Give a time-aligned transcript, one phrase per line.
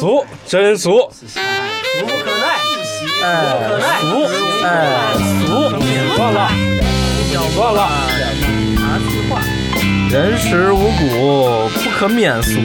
[0.00, 1.38] 俗，真俗，俗
[2.00, 2.56] 不可耐，
[3.22, 4.08] 哎，不可耐，俗，
[4.64, 4.66] 哎，
[5.44, 5.52] 俗，
[6.16, 6.48] 算了，
[7.54, 7.78] 算了。
[8.78, 9.42] 茶词话，
[10.10, 12.58] 人食五谷，不可免俗。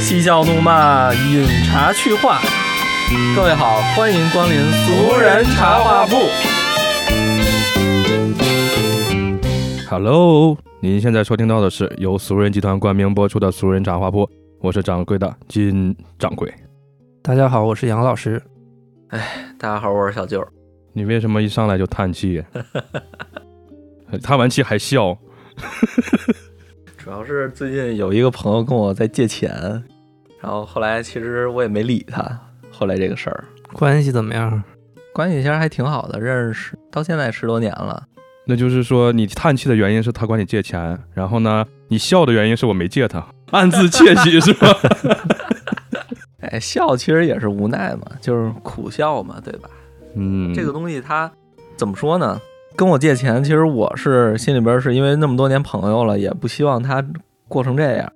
[0.00, 2.40] 嬉笑怒骂，饮茶去话。
[3.36, 6.16] 各位好，欢迎光临俗人茶话铺。
[9.90, 14.26] Hello，您现在收听到的是由俗人集团冠名播出的《俗人茶话铺》，
[14.64, 16.50] 我是掌柜的金掌柜。
[17.20, 18.40] 大家好，我是杨老师。
[19.08, 20.42] 哎大家好，我是小舅。
[20.94, 22.42] 你为什么一上来就叹气？
[24.22, 25.14] 叹完气还笑？
[26.96, 29.52] 主要是最近有一个朋友跟我在借钱，
[30.40, 32.40] 然后后来其实我也没理他。
[32.70, 34.64] 后来这个事儿关系怎么样？
[35.12, 38.02] 关系其实还挺好的，认识到现在十多年了。
[38.46, 44.66] 那就是说，你叹气的原因是他管你借钱，然后呢，你笑的原因是我没借他，暗自窃喜是吧？
[46.40, 49.68] 哎，笑其实也是无奈嘛，就是苦笑嘛，对吧？
[50.14, 51.30] 嗯，这个东西它
[51.76, 52.40] 怎么说呢？
[52.76, 57.02] 跟我借钱，其实我是心里边是因为那么多年朋友了，也不希望他
[57.48, 58.12] 过成这样，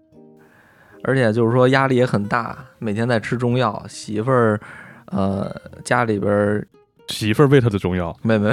[1.04, 4.60] 而且就是说压力也很大，每天在吃中药，媳妇儿，
[5.06, 5.54] 呃，
[5.84, 6.66] 家里边儿
[7.08, 8.52] 媳妇儿喂他的中药，没没，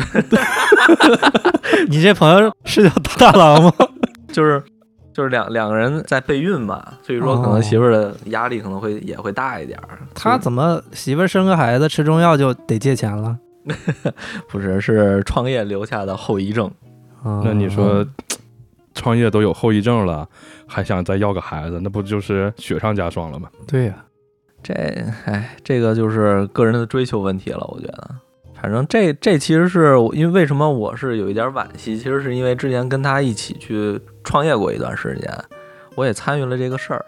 [1.90, 3.74] 你这朋友是叫大郎吗？
[4.32, 4.64] 就是
[5.16, 9.98] 就是两两个人在备孕嘛，所以说可能哦媳妇儿的压力可能会也会大一点儿。
[10.14, 13.40] 他怎么媳妇儿生个孩子吃中药就得借钱了？
[14.50, 16.70] 不是是创业留下的后遗症？
[17.24, 18.06] 啊那你说，
[18.94, 20.28] 创业都有后遗症了，
[20.68, 23.50] 还想再要个孩子，那不就是雪上加霜了吗？
[23.66, 23.96] 对呀、
[24.62, 24.74] 这
[25.26, 28.10] 哎，这个就是个人的追求问题了，我觉得。
[28.62, 35.32] 反正这这其实是因为为什么我是有一点惋惜，其实是因为之前跟他一起去创业过一段时间，
[35.96, 37.06] 我也参与了这个事儿，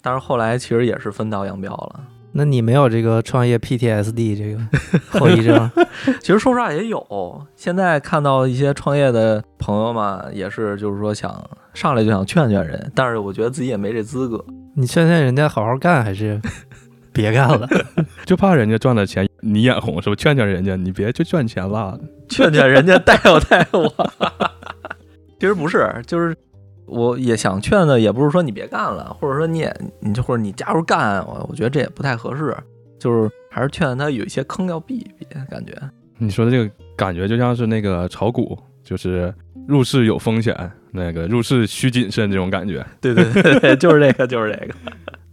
[0.00, 2.00] 但是后来其实也是分道扬镳了。
[2.34, 5.70] 那你没有这个创业 PTSD 这个后遗症？
[6.22, 14.42] 其实说实话也有，现在看到一些创业的朋友嘛，也是就是说想上来就想劝劝人，但是我觉得自己也没这资格。
[14.74, 16.40] 你劝劝人家好好干，还是
[17.12, 17.68] 别干了？
[18.24, 20.16] 就怕人家赚的钱你眼红是不？
[20.16, 21.98] 劝劝人家，你别去赚钱了。
[22.28, 23.92] 劝劝人家带我带我。
[25.38, 26.34] 其实不是，就是
[26.86, 32.56] 我也想劝的，也不是说你别干了，或者说你也你就或者你加入干，我我觉得这也不太合适，
[33.00, 35.72] 就是还是劝他有一些坑要避一避，感觉。
[36.18, 39.34] 你说的这个感觉就像是那个炒股，就是
[39.66, 40.56] 入市有风险，
[40.92, 42.86] 那个入市需谨慎这种感觉。
[43.00, 44.74] 对对对对，就是这个，就是这个。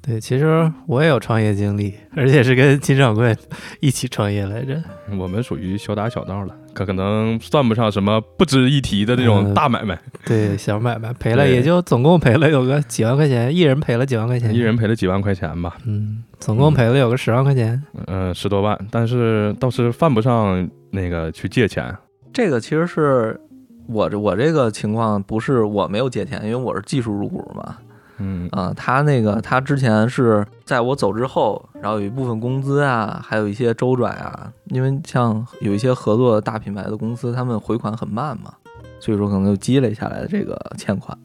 [0.10, 3.36] 对，其实我也有创业经历，而且是跟金掌柜
[3.80, 4.82] 一起创业来着。
[5.20, 17.80] 我们属于小打小闹了，可可能算不上什么不值一提的这种嗯大买卖，对，小买卖赔了也就总共赔了有个几万块钱，一人赔了几万块钱，一人赔了几万块钱吧，嗯，总共赔了有个十万块钱。
[18.08, 21.96] 嗯、十多万，但是倒是犯不上那个去借钱。
[22.34, 23.40] 这个其实是
[23.88, 27.78] 我这我这个情况不是我没有借钱，因为我是技术入股嘛。
[28.20, 38.54] 嗯啊、他那个他之前是在我走之后，然后有一部分工资啊，还有一些周转啊，因为像有一些合作的大品牌的公司，他们回款很慢嘛，
[39.00, 41.18] 所以说可能就积累下来的这个欠款，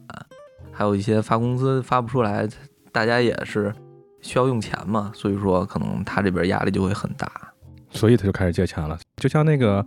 [0.71, 2.47] 还有一些发工资发不出来，
[2.91, 3.73] 大家也是
[4.21, 7.29] 需要用钱嘛，所以说可能他这边压力就会很大。
[7.91, 9.85] 所以他就开始借钱了，就像那个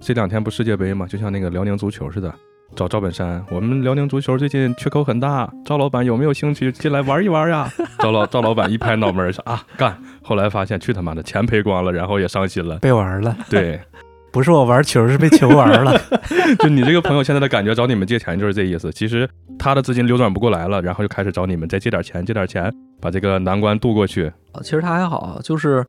[0.00, 2.34] 这两天不世界杯嘛，就像那个辽宁足球似的，
[2.74, 7.70] 找赵本山，我们辽宁足球最近缺口很大，赵老板有没有兴趣进来玩一玩呀？
[8.00, 12.78] 赵老赵老板一拍脑门儿说啊干，后来发现去他妈的钱赔光了，然后也伤心了。
[12.80, 13.80] 被玩了，对，
[14.32, 15.96] 不是我玩球，是被球玩了。
[16.58, 18.90] 就你这个朋友现在的感觉，找你们借钱就是这意思。
[18.92, 24.32] 其实他的资金流转不过来了，然后就开始找你们再借点钱，借点钱，把这个难关渡过去。
[24.52, 25.84] 呃其实他还好，就是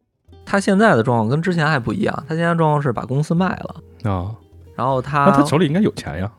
[0.45, 4.29] 他现在的状况跟之前还不一样，他现在状况是把公司卖了，啊，
[4.75, 6.31] 然后他，那他手里应该有钱呀，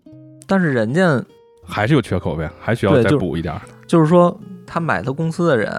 [0.46, 1.22] 但是人家
[1.64, 3.60] 还是有缺口呗，还需要再补一点儿。
[3.86, 5.70] 就是说他买他公司的人，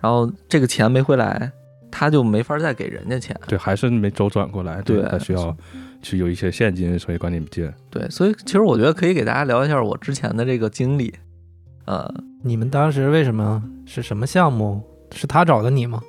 [0.00, 1.50] 然后这个钱没回来，
[1.90, 3.38] 他就没法再给人家钱。
[3.46, 5.56] 对，还是没周转过来，对他需要
[6.02, 7.72] 去有一些现金，所以管你们借。
[7.90, 11.12] 对，所以其实我觉得可以给大家聊一下我之前的这个经历。
[11.86, 12.08] 呃，
[12.44, 14.82] 你们当时为什么是什么项目？
[15.12, 16.00] 是他找的你吗？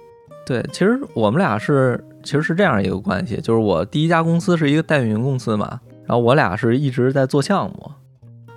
[0.45, 5.80] 对，其实我们俩是其实是这样一个关系，就是我第一家公司是一个代运营公司嘛，
[6.12, 7.90] 然后我俩是一直在做项目，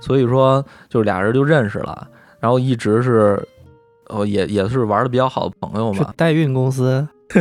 [0.01, 2.09] 所以说就是俩人就认识了，
[2.41, 3.41] 然后一直是。
[4.09, 7.09] 哦，也也是玩的比较好的朋友嘛， 代运公司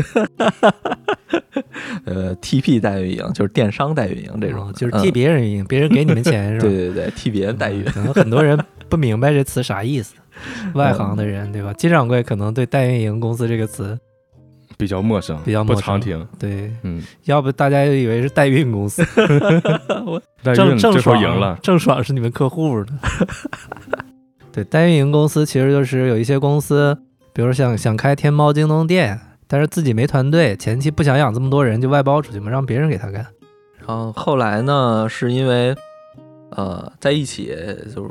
[2.06, 6.64] 呃，TP 代运营就是电商代运营这种，哦就是嗯替别人运营，别人给你们钱是吧？
[6.70, 7.92] 对对对，替别人代运嗯。
[7.92, 8.58] 可能很多人
[8.88, 10.16] 不明白这词啥意思。
[10.74, 11.74] 外行的人，对吧？
[11.74, 14.00] 金掌柜可能对代运营公司这个词
[14.78, 16.28] 比较陌生，比较陌生不常听。
[16.40, 19.04] 对，嗯，要不大家就以为是代运公司，
[20.44, 22.94] 代郑孕最后郑爽赢了，郑爽是你们客户的。
[24.52, 26.98] 对，代运营公司其实就是有一些公司，
[27.34, 33.26] 比如想想开天猫、京东店，但是自己没团队，前期不想养这么多人，就外包出去嘛，让别人给他干。
[33.80, 35.76] 然后后来呢，是因为
[36.52, 37.56] 呃在一起
[37.94, 38.10] 就是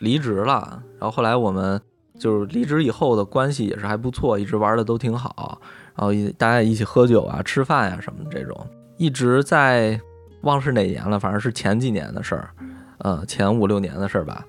[0.00, 1.80] 离职了，然后后来我们
[2.18, 5.60] 就是离职以后的关系也是还不错，一直玩的都挺好，
[5.94, 8.66] 然后一大家一起喝酒啊、吃饭呀、什么的这种，
[8.96, 10.00] 一直在
[10.42, 12.50] 忘是哪年了，反正是前几年的事儿，
[12.98, 14.44] 呃前五六年的事儿吧。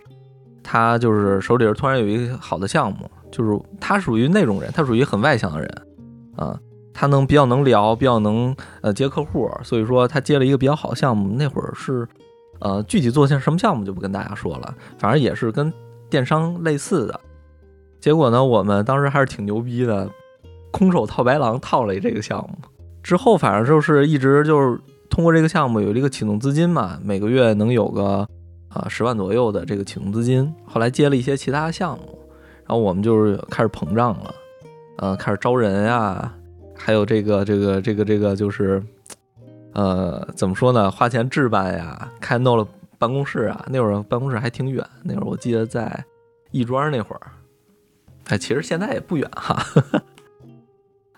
[0.61, 5.87] 他就是手里头突然有一个好的项目，就是他属于那种人，他属于很外向的人，
[6.35, 6.59] 啊、
[6.93, 11.33] 他能比较能聊，比较能呃接客户，所以说他接了一个比较好的项目。
[11.35, 12.07] 那会儿是
[12.59, 15.73] 呃具体做些什么项目就不跟大家说了，反正也是跟
[16.07, 17.19] 电商类似的。
[17.99, 20.09] 结果呢，我们当时还是挺牛逼的，
[20.71, 22.57] 空手套白狼套了这个项目。
[23.01, 24.79] 之后反正就是一直就是
[25.09, 28.27] 通过这个项目有这个启动资金嘛，每个月能有个
[28.67, 30.53] 啊十万左右的这个启动资金。
[30.65, 32.19] 后来接了一些其他项目，
[32.65, 34.35] 然后我们就是开始膨胀了，
[34.97, 36.31] 呃，开始招人呀、
[36.75, 38.83] 还有这个这个这个这个就是，
[39.73, 40.91] 呃，怎么说呢？
[40.91, 42.67] 花钱置办呀，开弄了
[42.97, 43.65] 办公室啊。
[43.69, 46.03] 那会儿办公室还挺远，那会儿我记得在
[46.51, 47.21] 亦庄那会儿，
[48.29, 49.61] 哎，其实现在也不远哈。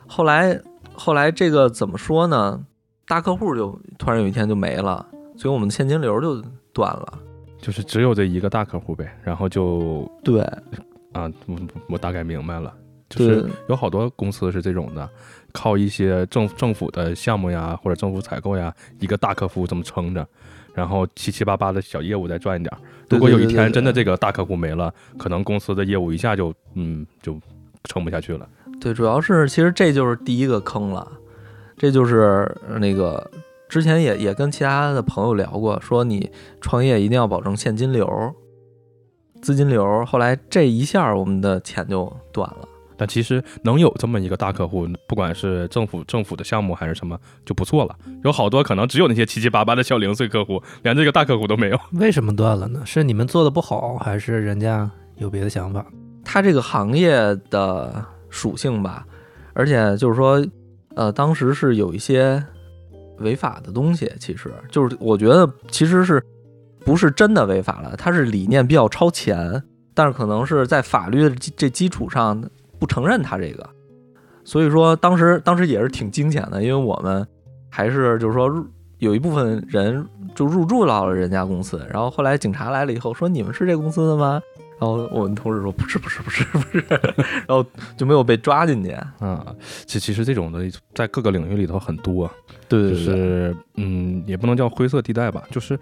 [0.08, 0.60] 后来
[0.94, 2.66] 后来这个怎么说呢？
[3.06, 5.06] 大客户就突然有一天就没了，
[5.36, 6.42] 所以我们的现金流就
[6.72, 7.20] 断了。
[7.60, 10.42] 就是只有这一个大客户呗，然后就对，
[11.12, 11.56] 啊，我
[11.90, 12.74] 我大概明白了，
[13.10, 15.10] 就是有好多公司是这种的，
[15.52, 20.26] 靠一些政政府的项目呀，或者政府采购呀，一个大客户这么撑着，
[20.74, 22.78] 然后七七八八的小业务再赚一点儿。
[23.10, 27.40] 如果有一天真的这个大客户没了，可能公司的业务一下就嗯就
[27.84, 28.48] 撑不下去了。
[28.80, 31.06] 对，主要是其实这就是第一个坑了，
[31.78, 33.30] 这就是呃那个
[33.68, 36.32] 之前也也跟其他的朋友聊过，说你
[36.62, 38.34] 创业一定要保证现金流、
[39.42, 40.06] 资金流。
[40.06, 42.68] 后来这一下我们的钱就断了。
[43.02, 47.96] 但其实能有这么一个大客户，不管是政府政府的项目还是什么，就不错了。
[48.24, 51.80] 有好多可能只有那些七七八八的小零碎客户，连这个大客户都没有。
[51.94, 52.84] 为什么断了呢？
[52.86, 54.88] 是你们做的不好，还是人家
[55.18, 55.84] 有别的想法？
[56.24, 57.12] 它这个行业
[57.50, 59.04] 的属性吧，
[59.54, 60.46] 而且就是说，
[60.96, 62.44] 呃，当时是有一些
[63.18, 66.24] 违法的东西，其实就是我觉得其实是
[66.86, 69.64] 不是真的违法了，它是理念比较超前，
[69.96, 72.40] 但是可能是在法律的这基础上
[72.82, 73.70] 不承认他这个，
[74.44, 77.26] 所以说当时当时也是挺惊险的，因为我们
[77.70, 78.52] 还是就是说
[78.98, 84.42] 有一部分人就入驻到了人家公司，然后后来警察来了以后说你们是这公司的吗？
[84.80, 87.64] 然后我们同事说不是不是不是不是，然后
[87.96, 88.90] 就没有被抓进去。
[89.20, 89.46] 啊，
[89.86, 90.60] 其其实这种的
[90.96, 92.28] 在各个领域里头很多，
[92.68, 92.90] 对。
[92.90, 95.80] 就是嗯，也不能叫灰色地带吧，就是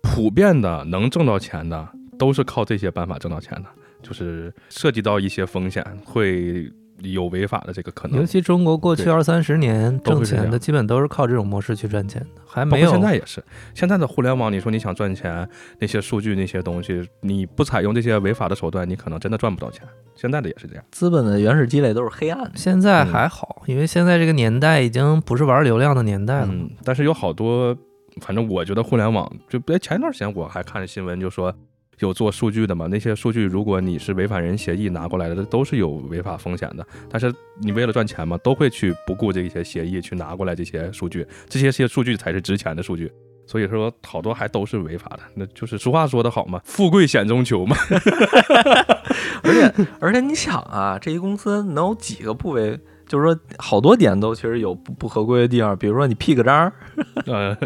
[0.00, 3.68] 普遍的能挣到钱的，都是靠这些办法挣到钱的，
[4.06, 6.70] 就是涉及到一些风险，会
[7.02, 8.24] 有违法的这个可能尤。
[8.24, 13.42] 其中国过去二三十年挣钱的，基本都是靠这种模式去赚钱的，还没有现在也是，
[13.74, 15.48] 现在的互联网，你说你想赚钱，
[15.80, 19.82] 那些数据那些东西，你不采用这些违法的手段，你可能真的赚不到钱。
[20.14, 20.84] 现在的也是这样。
[20.92, 22.52] 资本的原始积累都是黑暗的。
[22.54, 26.48] 现在嗯还好，因为现在这个年代已经不是玩流量的年代了。
[26.50, 27.76] 嗯，但是有好多，
[28.22, 31.54] 反正我觉得互联网就别前一段时间我还看新闻，就说
[32.00, 36.86] 有做数据的嘛，那些数据如果你是违反人协议拿过来的，都是有违法风险的。
[37.08, 43.10] 但是你为了赚钱嘛，都会去不顾这些协议去拿过来这些数据，这些些数据才是值钱的数据。
[43.48, 47.76] 所以说，好多还都是违法的，那就是俗话说得好嘛，“富贵险中求”嘛。
[49.44, 52.78] 而且而且你想啊，这一公司能有几个不违？
[53.06, 56.72] 就是说好多点都其实有不不合规的地方，比如说你 P 个章，
[57.26, 57.56] 呃，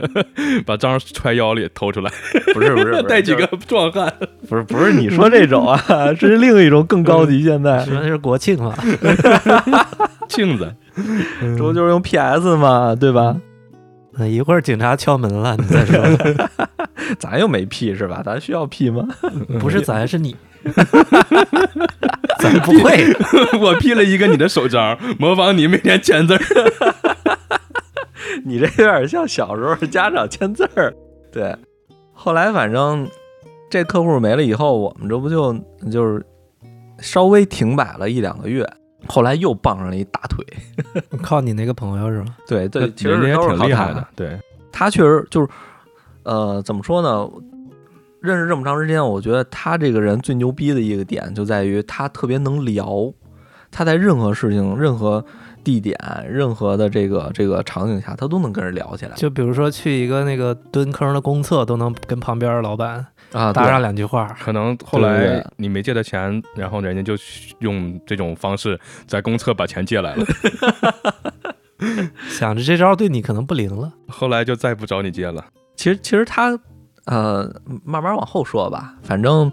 [0.67, 2.11] 把章揣腰里偷出来，
[2.55, 4.13] 不是不是不 是带几个就是壮汉。
[4.49, 5.81] 不是不是你说这种啊，
[6.19, 7.43] 这是另一种更高级。
[7.43, 8.75] 现在说的是国庆了，
[10.29, 10.75] 庆子，
[11.41, 13.37] 这不就是用 PS 嘛，对吧？
[14.13, 16.05] 那一会儿警察敲门了，你再说，
[17.19, 18.23] 咱又没 P 是吧？
[18.25, 19.07] 咱需要 P 吗？
[19.61, 20.35] 不是咱是你，
[22.41, 23.05] 咱不会。
[23.61, 26.41] 我 P 了一个你的手章，模仿你每天签字儿。
[28.45, 30.95] 你这有点像小时候家长签字儿。
[31.33, 31.55] 对，
[32.13, 33.09] 后来反正
[33.69, 35.53] 这客户没了以后，我们这不就
[35.91, 36.25] 就是
[36.99, 38.69] 稍微停摆了一两个月，
[39.07, 40.45] 后来又傍上了一大腿。
[41.23, 42.37] 靠你那个朋友是吗？
[42.47, 44.39] 对对，其实也挺厉害的，对，
[44.73, 45.49] 他确实就是，
[46.23, 47.29] 呃，怎么说呢？
[48.23, 53.13] 认识这么长时间，我觉得他这个人最牛逼的一个点就在于他特别能聊，
[53.71, 55.25] 他在任何事情、任何
[55.63, 55.99] 地点、
[56.29, 63.53] 任何的这个这个场景下，他都能跟人聊起来就比如说去一个那个蹲坑的公厕，都能跟旁边的老板啊。
[63.53, 64.37] 搭上两句话。
[64.41, 67.15] 可能后来你没借他钱，然后人家就
[67.61, 70.27] 用这种方式在公厕把钱借来了，
[72.29, 73.93] 想着这招对你可能不灵了。
[74.09, 75.45] 后来就再不找你借了。
[75.77, 76.59] 其实其实他
[77.05, 77.51] 呃，
[77.85, 79.51] 慢慢往后说吧，反正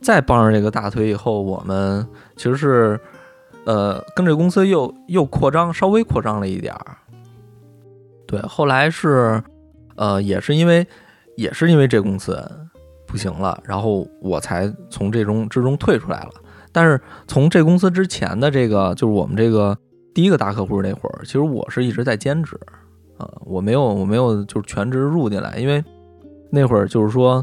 [0.00, 3.00] 再帮上这个大腿以后，我们其实是
[3.64, 6.96] 呃跟这公司又又扩张，稍微扩张了一点儿。
[8.26, 9.42] 对，后来是
[9.96, 10.86] 呃也是因为
[11.36, 12.50] 也是因为这公司
[13.06, 16.30] 不行了，然后我才从这中之中退出来了。
[16.72, 19.76] 但是从这公司之前的这个就是我们这个
[20.14, 22.58] 第一个大客户那会儿，其实我是一直在兼职。
[23.18, 25.84] 啊，我没有，我没有，就是全职入进来，因为
[26.54, 27.42] 那会儿就是说，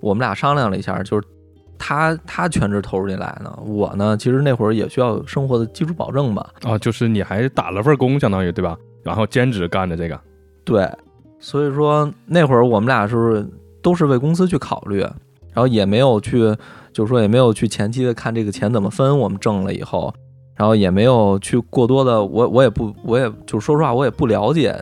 [0.00, 1.26] 我们俩商量了一下，就是
[1.78, 8.76] 他他全职投入进来呢，我呢，其实那会儿也需要生活的基础保证吧，啊，就是你还打了份工，相当于对吧？
[9.02, 10.20] 然后兼职干的这个，
[10.64, 10.86] 对，
[11.40, 13.44] 所以说那会儿我们俩是
[13.82, 16.54] 都是为公司去考虑，然后也没有去，
[16.92, 20.14] 就是说也没有去前期的看这个钱怎么分，我们挣了以后，
[20.54, 24.76] 然后也没有去过多的，我我也不，我也就是说实话，我也不了解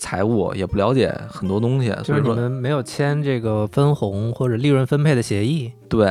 [0.00, 6.06] 财务，也不了解很多东西，所以说们没有签这个分红或者利润分配的协议，对，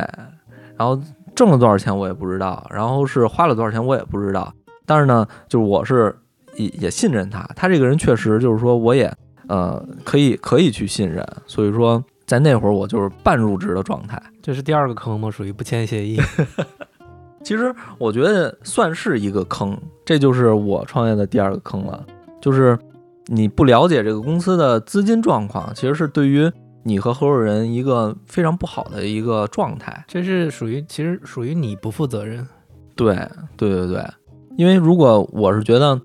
[0.78, 0.98] 然后
[1.36, 4.54] 挣了多少钱我也不知道，然后是花了多少钱我也不知道。
[4.86, 6.16] 但是呢，就是我是
[6.56, 9.12] 也也信任他，他这个人确实就是说我也
[9.48, 14.22] 呃可以可以去信任，所以说在那会儿我就是半入职的状态。
[14.42, 15.30] 这是第二个坑吗？
[15.30, 16.22] 属于不签协议。
[17.42, 22.06] 其实我觉得算是一个坑，这就是我创业的第二个坑了，
[22.42, 22.78] 就是
[23.32, 26.52] 你不了解这个公司的资金状况，其实是对于
[26.84, 30.04] 你和合伙人一个非常不好的一个状态。
[30.08, 32.46] 这是属于其实属于你不负责任。
[32.96, 33.16] 对
[33.56, 34.04] 对对对，
[34.58, 36.02] 因为如果我是觉得，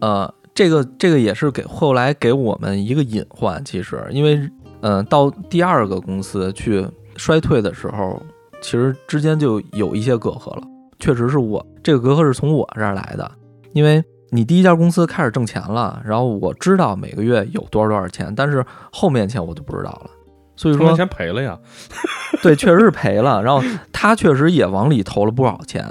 [0.00, 4.48] 呃，这个这个也是给后来给我们一个隐患，其实因为，
[4.80, 8.22] 嗯、到第二个公司去衰退的时候，
[8.62, 10.62] 其实之间就有一些隔阂了。
[11.00, 13.30] 确实是我这个隔阂是从我这儿来的，
[13.72, 14.02] 因为
[14.34, 20.10] 你第一家公司开始挣钱了，然后我知道每个月有多少多少钱，但是后面钱我就不知道了。
[20.56, 21.58] 所以说，赔了呀。
[22.42, 23.42] 对，确实是赔了。
[23.42, 23.62] 然后
[23.92, 25.86] 他确实也往里投了不少钱，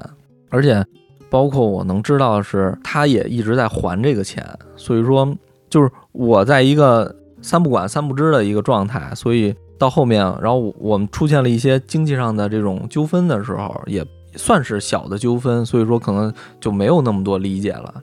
[0.50, 0.84] 而且
[1.30, 4.44] 包括我能知道的是，他也一直在还这个钱。
[4.76, 5.32] 所以说，
[5.70, 14.04] 就是我在一个三不管三不知的一个状态，所以到后面，然后我们出现了一些经济上的这种纠纷的时候，也
[14.36, 18.02] 算是小的纠纷，所以说可能就没有那么多理解了。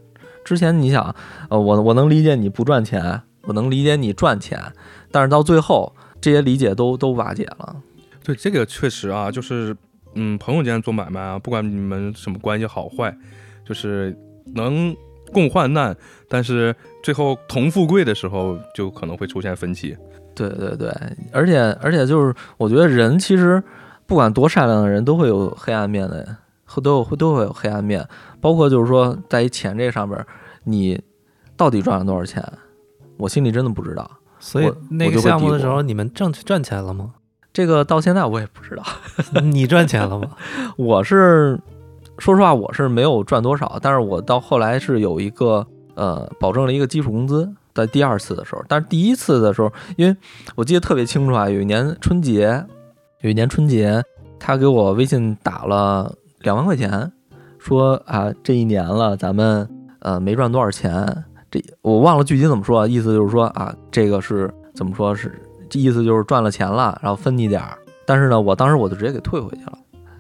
[0.49, 1.15] 之前你想，
[1.51, 4.59] 呃，我我能理解你不赚钱，我能理解你赚钱，
[5.13, 7.77] 但是到最后这些理解都都瓦解了。
[8.25, 9.77] 对，这个确实啊，就是
[10.15, 13.15] 嗯，朋友间做买卖啊，不管你们什么关系好坏，
[13.67, 14.17] 就是
[14.55, 14.97] 能
[15.35, 15.95] 共患难，
[16.31, 19.95] 但是最后同富贵的时候，就可能会出现分歧。
[20.35, 20.91] 对对对，
[21.31, 23.63] 而且而且就是，我觉得人其实
[24.07, 28.07] 不管多善良的人，都会有黑暗面的，会都有会都会有黑暗面，
[28.41, 30.25] 包括就是说，在于钱这上边，
[30.65, 31.01] 你
[31.57, 32.43] 到底赚了多少钱，
[33.17, 34.11] 我心里真的不知道。
[34.39, 37.15] 所以那个项目的时候，你们挣赚钱了吗？
[37.53, 38.83] 这个到现在我也不知道，
[39.43, 40.37] 你赚钱了吗？
[40.77, 41.59] 我是
[42.19, 47.49] 说实话，我是没有赚多少，但是我到后来是有一个呃，保证了一个基础工资。
[47.75, 50.17] 在第二次的时候，但是第一次的时候，因为
[50.57, 52.65] 我记得特别清楚啊，有一年春节，
[53.21, 54.03] 有一年春节，
[54.39, 57.13] 他给我微信打了两万块钱，
[57.59, 59.69] 说啊，这一年了，咱们
[60.01, 65.33] 呃没赚多少钱，这我忘了具体怎么说，意思就是说啊，这个是怎么说是，
[65.69, 69.79] 这意思就是赚了钱了，然后分你点儿，但是呢，我当时我就直接给退回去了，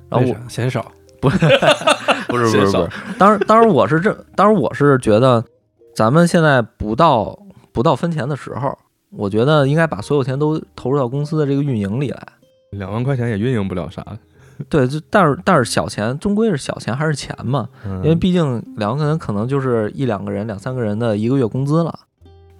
[0.08, 0.90] 然后我嫌少？
[1.20, 1.36] 不是
[2.28, 5.44] 不是不是不是，当时当时我是这，当时我是觉得，
[5.92, 7.36] 咱们现在不到
[7.72, 8.78] 不到分钱的时候，
[9.10, 12.22] 我觉得应该把所有钱都投入到公司的这个运营里来。
[12.70, 14.06] 两万块钱也运营不了啥，
[14.68, 21.98] 对，就但是但是小钱终归是小钱，还是钱嘛，因因为毕竟两个人可能就是一两个人、两三个人的一个月工资了。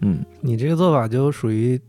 [0.01, 1.81] 嗯，你这个做法就属于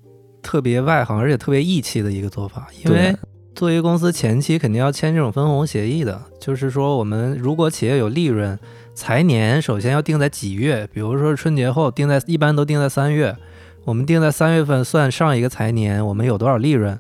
[0.42, 3.16] 特别外行，而且特别义气的一个做法，因为
[3.54, 8.58] 作为公司前期肯定要签这种分红协议的，就是说我们如果企业有利润，
[8.96, 13.36] 财年首先要定在几月，比如说春节后定在，一般都定在三月，
[13.84, 16.98] 我们定在三月份算上一个财年，我们有多少利润，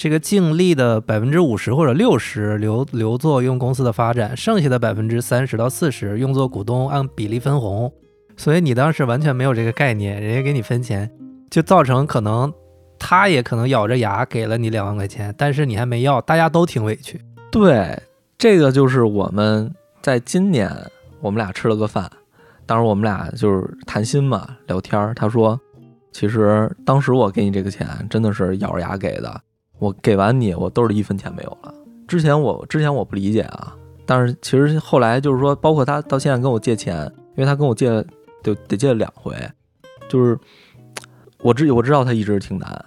[0.00, 7.92] 这个净利的百分之五十或者六十留留作用公司的发展，剩下的百分之三十到四十用作股东按比例分红。
[8.34, 11.10] 所以你当时完全没有这个概念，人家给你分钱，
[11.50, 12.50] 就造成可能
[12.98, 17.20] 他也可能咬着牙给了你两万块钱，但是你还没要，大家都挺委屈。
[17.52, 18.02] 对，
[18.38, 20.74] 这个就是我们在今年
[21.20, 22.10] 我们俩吃了个饭，
[22.64, 25.12] 当时我们俩就是谈心嘛，聊天儿。
[25.12, 25.60] 他说，
[26.10, 29.38] 其实当时我给你这个钱真的是咬着牙给的，
[29.80, 31.74] 我给完你，我兜里一分钱没有了。
[32.06, 33.74] 之前我之前我不理解啊，
[34.06, 37.04] 但是其实后来就是说，包括他到现在跟我借钱，
[37.36, 38.04] 因为他跟我借
[38.42, 39.34] 就得借两回，
[40.08, 40.38] 就是
[41.42, 42.84] 我知我知道他一直挺难，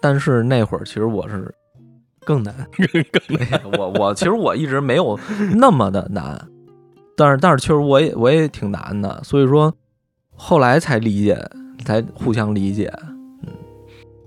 [0.00, 1.52] 但是那会儿其实我是
[2.24, 2.54] 更难，
[3.28, 5.18] 更难我我其实我一直没有
[5.54, 6.40] 那么的难，
[7.16, 9.74] 但是但是确实我也我也挺难的，所以说
[10.34, 11.36] 后来才理解，
[11.84, 13.15] 才互相理解，嗯，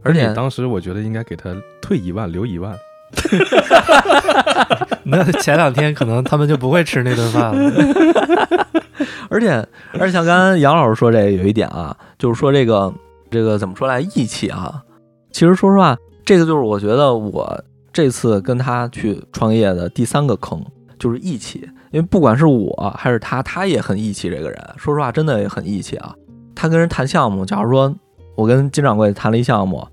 [0.04, 1.50] 而且当时我觉得应该给他
[1.82, 2.78] 退一万，留一万。
[5.04, 8.66] 那前两天可能他们就不会吃那顿饭了。
[9.30, 9.52] 而且
[9.94, 12.94] 而且像刚刚杨老师说这个有一点啊，就是说这个
[13.32, 14.84] 这个怎么说来义气啊？
[15.32, 20.64] 其实说实话，这个就是我觉得我这次跟他去创业的第三个坑，
[20.98, 21.68] 就是义气。
[21.92, 24.30] 因为不管是我还是他，他也很义气。
[24.30, 26.14] 这个人说实话，真的也很义气啊。
[26.56, 27.92] 他跟人谈项目，假如说
[28.40, 29.86] 我跟金掌柜谈了一项目，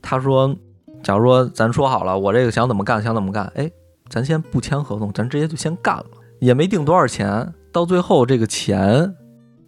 [0.00, 0.56] 他说。
[1.02, 3.70] 假如说咱说好了，我这个想怎么干，想怎么干，哎，
[4.10, 6.04] 咱先不签合同，咱直接就先干了，
[6.40, 9.10] 也没定多少钱，到最后这个钱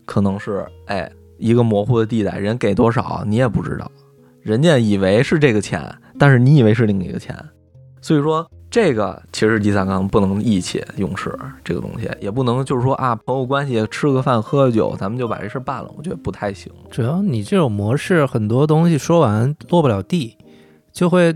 [0.04, 3.90] 可能是哎一个模糊的地带，人给多少你也不知道，
[4.42, 5.82] 人家以为是这个钱，
[6.18, 7.34] 但是你以为是另一个钱，
[8.02, 11.30] 所以说这个其实第三缸不能意气用事，
[11.62, 16.72] 这个东西也不能就是说啊朋友关系吃个饭喝个酒，咱们就把这事办了，我觉得不太行。
[16.90, 20.38] 主要你这种模式，很多东西说完落不了地。
[20.90, 21.32] 就会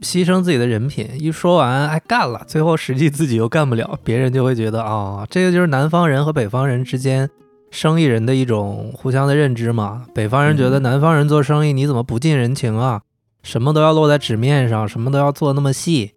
[0.00, 7.30] 牺牲自己的人品，一说完哎干了，最后实际自己又干不了，别人就会觉得啊，这个就是南方人和北方人之间
[7.70, 10.06] 生意人的一种互相的认知嘛。
[10.12, 13.02] 北方人觉得南方人做生意你怎么不近人情啊？
[13.42, 16.13] 什么都要落在纸面上，什么都要做那么细。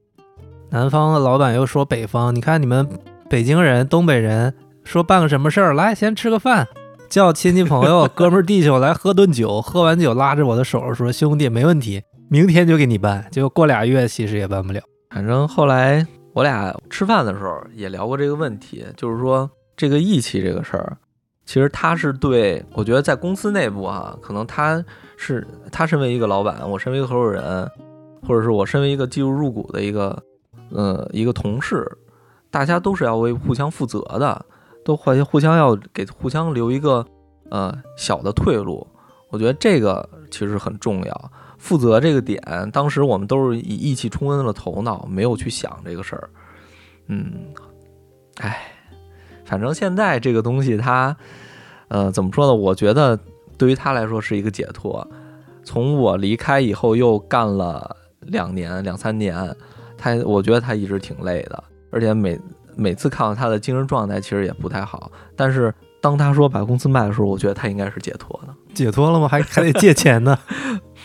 [0.69, 2.87] 南方的老板又说北方，你看你们
[3.29, 6.67] 北京人、东北人说办个什么事儿，来先吃个饭，
[7.09, 12.01] 叫亲戚朋友、哥们弟兄来喝顿酒，喝完酒拉着我的手说兄弟没问题。
[12.29, 14.81] 明天就给你办，结果过俩月其实也办不了。
[15.09, 20.97] 反正后来我俩吃饭的时候也聊过这个问题，就是说这个义气这个事儿，
[21.45, 24.83] 其实他是对我觉得在公司内部啊，可能他
[25.15, 27.65] 是他身为一个老板，我身为一个合伙人，
[28.27, 30.21] 或者是我身为一个技术入股的一个
[30.71, 31.85] 呃一个同事，
[32.49, 34.45] 大家都是要为互相负责的，
[34.83, 37.05] 都互互相要给互相留一个
[37.49, 38.85] 呃小的退路。
[39.29, 41.31] 我觉得这个其实很重要。
[41.57, 42.39] 负责这个点，
[42.71, 46.29] 当时我们都是以意气冲昏了头脑，没有去想这个事儿。
[47.07, 47.47] 嗯，
[48.37, 48.71] 哎，
[49.43, 51.17] 反正现在这个东西，它，
[51.87, 52.53] 呃，怎么说呢？
[52.53, 53.19] 我觉得
[53.57, 55.05] 对于他来说是一个解脱。
[55.63, 59.35] 从我离开以后，又干了两年、两三年，
[59.97, 62.39] 他，我觉得他一直挺累的，而且每
[62.75, 65.11] 每次看到他的精神状态，其实也不太好。
[65.35, 68.53] 但是当他说把公司卖的时候，我觉得他应该是解脱的。
[68.73, 69.27] 解脱了吗？
[69.27, 70.37] 还还得借钱呢。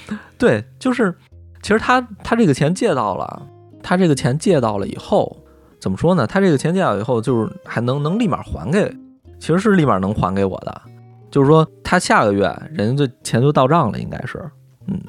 [0.36, 1.14] 对，就是，
[1.62, 3.42] 其实他他这个钱借到了，
[3.82, 5.36] 他这个钱借到了以后，
[5.80, 6.26] 怎么说呢？
[6.26, 8.94] 他这个钱借到以后，就是还能能立马还给，
[9.38, 10.82] 其实是立马能还给我的。
[11.30, 14.38] 就是说，他下个月人家这钱就到账了，应该是，
[14.86, 15.00] 嗯。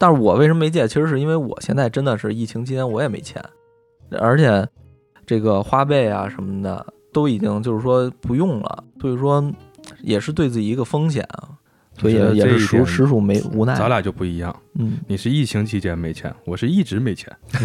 [0.00, 0.88] 但是我为什么没借？
[0.88, 3.44] 其实是因为我现在真的是疫情期间我也没钱，
[4.18, 4.66] 而且
[5.26, 9.44] 这个花呗啊什么的都已经就是说不用了，所以说
[10.00, 11.50] 也是对自己一个风险啊。
[11.98, 14.56] 所以也是属实属没无奈，咱俩就不一样。
[14.78, 17.30] 嗯，你是疫情期间没钱，我是一直没钱。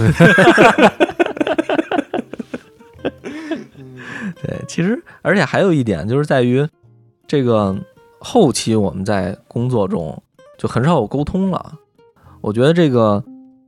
[4.41, 6.67] 对，其实而且还有一点就是在于，
[7.26, 7.74] 这个
[8.19, 10.21] 后期我们在工作中
[10.58, 11.74] 就很少有沟通了。
[12.45, 13.23] 我觉得这个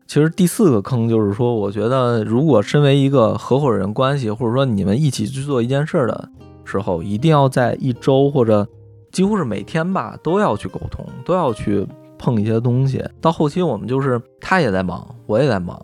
[0.06, 6.30] 其实第四个坑就是说，我觉得如果身为一个合伙人关系，或者说你们一起去做一件事的
[6.64, 8.68] 时候，一定要在一周或者。
[9.10, 11.88] 几乎是每天吧，都要去沟通，都要去
[12.20, 13.04] 碰一些东西。
[13.20, 15.76] 到后期，我们就是他也在忙，我也在忙，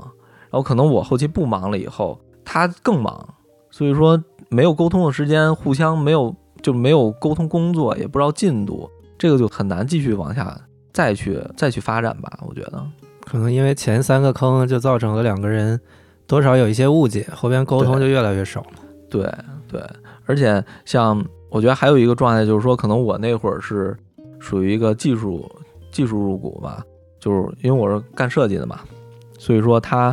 [0.52, 3.28] 然后可能我后期不忙了以后，他更忙，
[3.72, 10.56] 所以说没有沟通的时间，互相没有就没有沟通工作，也不知道进度，这个就很难继续往下
[10.94, 12.40] 再去再去发展吧。
[12.48, 12.82] 我觉得
[13.26, 15.78] 可能因为前三个坑就造成了两个人
[16.28, 18.80] 多少有一些误解，后边沟通就越来越少了。
[19.10, 19.30] 对
[19.68, 19.82] 对，
[20.26, 21.22] 而且像。
[21.54, 23.96] 我觉得还有一个状态，就是说，可能我那会儿是
[24.40, 25.48] 属于一个技术
[25.92, 26.84] 技术入股吧，
[27.20, 28.80] 就是因为我是干设计的嘛，
[29.38, 30.12] 所以说他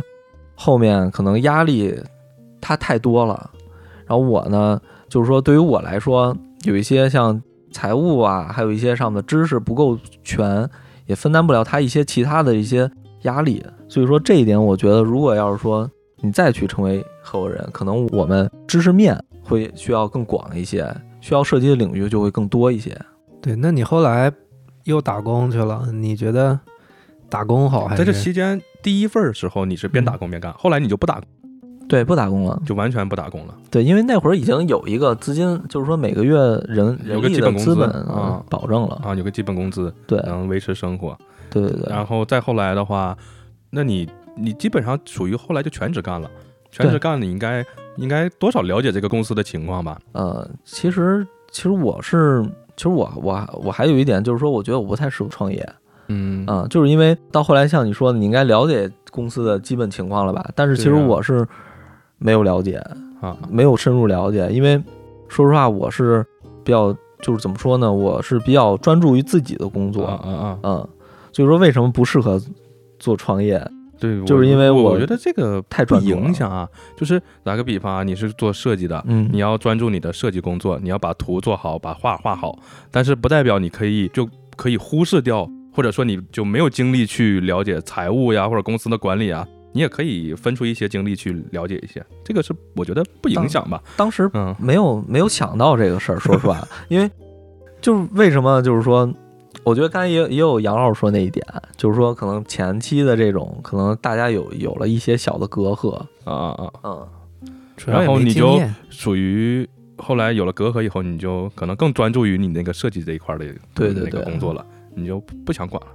[0.53, 1.99] 后面可能压力
[2.61, 3.49] 他太多了。
[4.05, 7.41] 然后我呢，就是说对于我来说，有一些像
[7.71, 10.69] 财务啊，还有一些上的知识不够全，
[11.05, 12.89] 也分担不了他一些其他的一些
[13.23, 13.65] 压力。
[13.87, 22.95] 所以说这一点，我觉得如果要是说你再去成为合伙人，可能我们知识面会需要更广一些，需要涉及的领域就会更多一些。
[23.41, 24.31] 对，那你后来
[24.83, 26.59] 又打工去了，你觉得
[27.27, 28.05] 打工好还是？
[28.05, 31.23] 在这期间，第一份儿时候你是边打工边干，后来你就不打工，
[31.91, 32.57] 对，不打工了。
[32.65, 33.53] 就完全不打工了。
[33.69, 36.37] 对，因为那会儿已经有一个资金，就是说每个月
[36.69, 39.01] 人人有个力基本工资本啊保证了。
[39.03, 41.17] 啊，有个基本工资对能维持生活。
[41.49, 43.17] 对对对，然后再后来的话，
[43.71, 46.31] 那你你基本上属于后来就全职干了，
[46.71, 47.61] 全职对干，你应该
[47.97, 49.99] 应该多少了解这个公司的情况吧？
[50.13, 52.41] 呃，其实其实我是，
[52.77, 55.69] 其实我我我还有一点就是说，我觉得我不太适合创业。
[56.07, 60.49] 嗯嗯，就是因为到后来像你说的，你应该了解公司的基本情况了吧？
[60.55, 61.47] 但是其实我是
[62.21, 62.77] 没有了解，
[63.19, 64.81] 啊没有深入了解，因为
[65.27, 66.25] 说实话，我是
[66.63, 67.91] 比较就是怎么说呢？
[67.91, 70.59] 我是比较专注于自己的工作，啊啊啊！
[70.63, 70.89] 嗯，
[71.33, 72.39] 所以说为什么不适合
[72.99, 73.59] 做创业？
[73.99, 76.67] 对，就是因为我觉得这个太专注了影响啊。
[76.97, 82.57] 就是打个比方啊，你是做设计的，嗯，你要专注你的设计工作，你要把图做好，把画画好，
[82.89, 93.81] 但是不代表你可以就可以忽视掉，或者说你就没有精力去了解财务呀或者公司的管理啊，你也可以分出一些精力去了解一些，这个是我觉得不影响吧。
[93.95, 97.09] 当时嗯没有没有想到这个事儿，说实话，因为
[97.81, 99.11] 就是为什么就是说，
[99.63, 101.45] 我觉得刚才也也有杨老师说那一点，
[101.77, 107.07] 就是说可能前期的这种可能大家有有了一些小的隔阂，啊啊啊，
[107.85, 115.87] 然后你就属于后来有了隔阂以后，你就可能更专注于你那个设计这一块的那个对对对工作了，你就不不想管了，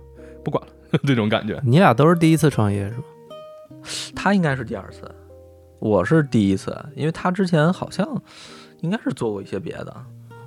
[0.42, 1.60] 不管了 这种感觉。
[1.64, 3.02] 你俩都是第一次创业是吧？
[4.14, 5.02] 他应该是第二次，
[5.78, 8.06] 我是第一次，因为他之前好像
[8.80, 9.96] 应该是做过一些别的，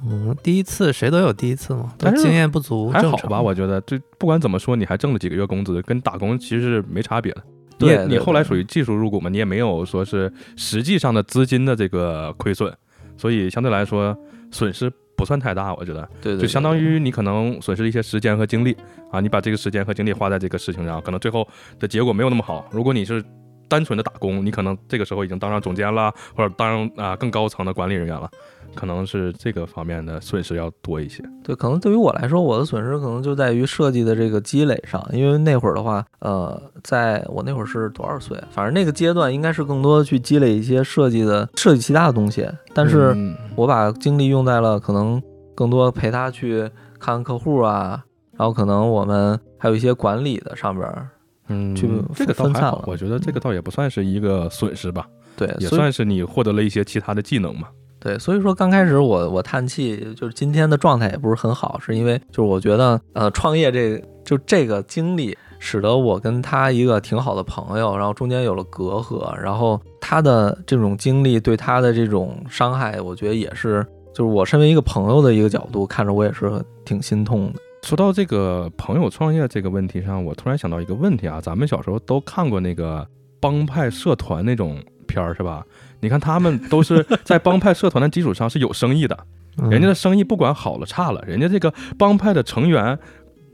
[0.06, 7.44] 嗯，第一次谁都有第一次嘛，但是经验不足，还好吧，我觉得这不管怎么说，你还挣了几个月工资，跟打工其实是没差别的。
[7.82, 12.76] 你你后来属于技术入股嘛，你也没有说是实际上的资金的这个亏损，
[13.16, 14.14] 所以相对来说
[14.52, 18.76] 损失不算太大，我觉得对对，就相当于于你可能损失了一些时间和精力
[19.12, 21.46] 啊，你把这个时间和精力花在这个事情上，可能最后
[21.78, 22.66] 的结果没有那么好。
[22.72, 23.22] 如果你是
[23.68, 28.32] 单纯的打工，你可能这个时候已经当上总监了，或者当上啊更高层的管理人员了，
[28.76, 31.24] 可能是这个方面的损失要多一些。
[31.44, 38.38] 对，可能对于我来说，我的损失可能就在于设计的这个积累上，因为那会儿的话，呃，在我那会儿是多少岁？
[38.52, 45.22] 反正那个阶段应该是更多的去积累一些设计的设计其他的东西，但是嗯我把精力用在了可能
[45.56, 48.04] 更多陪他去看客户啊，
[48.38, 51.10] 然后可能我们还有一些管理的上边儿，
[51.48, 57.68] 嗯去这个倒还好分散了，我觉得这个倒也不算是一个损失吧，对，也算是你获得了一些其他的技能嘛。
[58.00, 77.60] 对，所以说刚开始我我叹气，就是今天的状态也不是很好，是因为就是我觉得呃创业这就这个经历，使得我跟他一个挺好的朋友，然后中间有了隔阂，然后他的这种经历对他的这种伤害，我觉得也是就是我身为一个朋友的一个角度看着我也是挺心痛的。
[77.84, 83.06] 说到这个朋友创业这个问题上，我突然想到一个问题啊，咱们小时候都看过那个
[83.42, 85.66] 帮派社团那种片儿是吧？
[86.02, 89.18] 你看他们都是 在帮派社团的基础上是有生意的，
[89.62, 92.98] 嗯人家的生意不管好了差了，人家这个帮派的成员，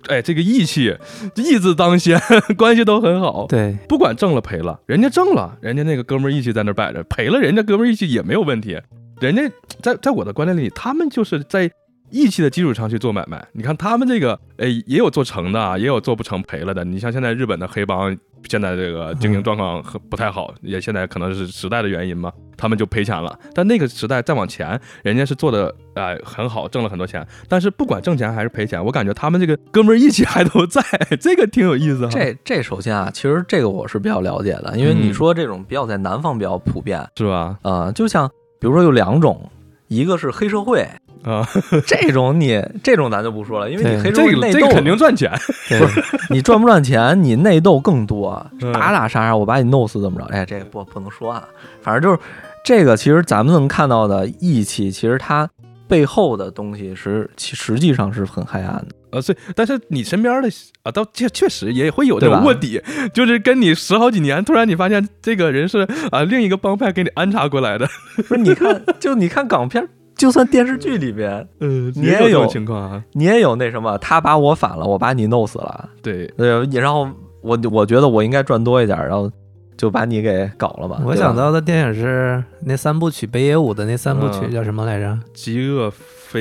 [0.08, 0.96] 哎，这个义气
[1.36, 2.20] 义字当先，
[2.58, 3.48] 关系都很好。
[3.48, 8.80] 对不管挣了赔了，人家挣了，人家那个哥们儿义气在那儿摆着；赔了，人家哥们儿义气也没有问题。
[9.20, 9.42] 人家
[9.82, 11.72] 在在我的观念里，他们就是在
[12.12, 13.44] 义气的基础上去做买卖。
[13.54, 16.84] 你看他们这个，哎，也有做成的啊，也有做不成赔了的。
[16.84, 18.16] 你像现在日本的黑帮，
[18.48, 23.38] 现在这个经营状况很不太好，也现在可能是时代的原因嘛，他们就赔钱了。
[23.54, 27.26] 但那个时代再往前，人家是做的哎、很好，挣了很多钱。
[27.48, 30.82] 但是不管挣钱还是赔钱，我感觉他们这个哥们儿义气还都在，
[31.20, 32.12] 这个挺有意思哈。
[32.12, 37.58] 这 这首先啊，其实这个我是比较了解的，因为你嗯说这种比较在南方比较普遍，是吧？
[37.64, 38.28] 呃，就像
[38.60, 39.50] 比如说有两种，
[39.88, 40.88] 一个是黑社会，
[41.26, 41.48] 啊，
[41.86, 45.32] 这种你这种咱就不说了，因为你黑社会内斗，这个肯定赚钱。
[45.68, 45.80] 对
[46.30, 50.26] 你赚不赚钱，你内斗更多，嗯打打杀杀，我把你弄死怎么着？
[50.28, 51.44] 哎，这个不不能说啊，
[51.82, 52.20] 反正就是
[52.64, 55.50] 这个，其实咱们能看到的义气，其实它
[55.88, 58.88] 背后的东西是其实际上是很黑暗的。
[59.12, 60.50] 呃，是，但是你身边的
[60.84, 62.82] 啊，倒确确实也会有这对吧种卧底，
[63.14, 67.88] 就是跟你十好几年，突然你发现这个人是啊另一个帮派给你安插过来的，
[68.28, 75.90] 不是，你看，就你看港片，就算电视剧里边，嗯，你也有情况啊，你也有那什么，他把我反了，我把你弄死了。
[76.02, 76.50] 对，对，
[76.80, 77.08] 然后
[77.42, 79.30] 我我觉得我应该赚多一点，然后
[79.78, 85.20] 就把你给搞了吧我想到的电影是那三部曲北野武的那三部曲嗯叫什么来着？
[85.34, 85.92] 极恶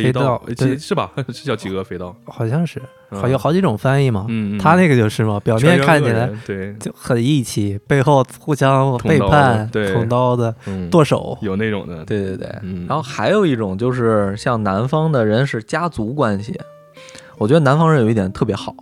[0.03, 0.43] 飞飞刀
[0.79, 1.11] 是吧？
[1.33, 2.15] 是叫企鹅飞刀。
[2.27, 2.81] 好像是，
[3.11, 4.27] 嗯好有好几种翻译嘛。
[4.29, 11.37] 嗯，嗯他那个就是嘛，表面看起来对，就很义气，背后互相背叛、对捅刀子、嗯，剁手。
[11.41, 16.59] 有那种的，对对对，嗯，然后还有一种就是像南方的人是家族关系，
[17.39, 18.75] 我觉得南方人有一点特别好，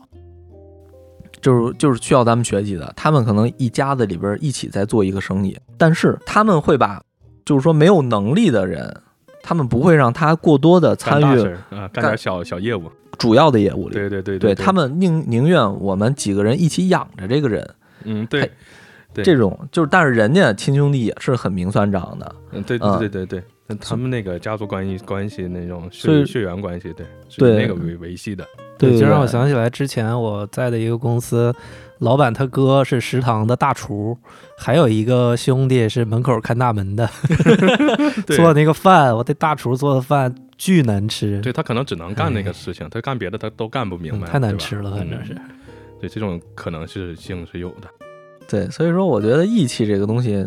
[1.40, 2.92] 就是就是需要咱们学习的。
[2.96, 7.02] 他们可能一家子里边一起在做一个生意，但是他们会把
[7.44, 8.94] 就是说没有能力的人，
[9.42, 11.24] 他们不会让他过多的参与
[11.70, 13.94] 啊，干干点小小业务，主要的业务里。
[13.94, 17.68] 对对对对对他们宁宁愿我们几个人一起养着这个人，
[18.04, 18.50] 嗯，对，
[19.12, 19.24] 对。
[19.24, 28.46] 这种就是，但是人家亲兄弟也是很明算账的，嗯，对啊对对对对，那他们那个家族关系关系那种血血缘关系，对，是对那个维维系的，
[28.78, 28.98] 对。
[28.98, 31.54] 就让我想起来之前我在的一个公司，
[32.02, 34.18] 老板他哥是食堂的大厨，
[34.58, 37.08] 还有一个兄弟是门口看大门的，
[38.26, 45.24] 对 做那个饭，我这大厨做的饭巨难吃，对他可能只能干那个哎事情，他干别的他都干不明白，嗯太难吃了，反正嗯。
[45.24, 45.36] 是。
[46.00, 47.88] 对这种可能是性是有的，
[48.48, 50.44] 对，所以说我觉得义气这个东西，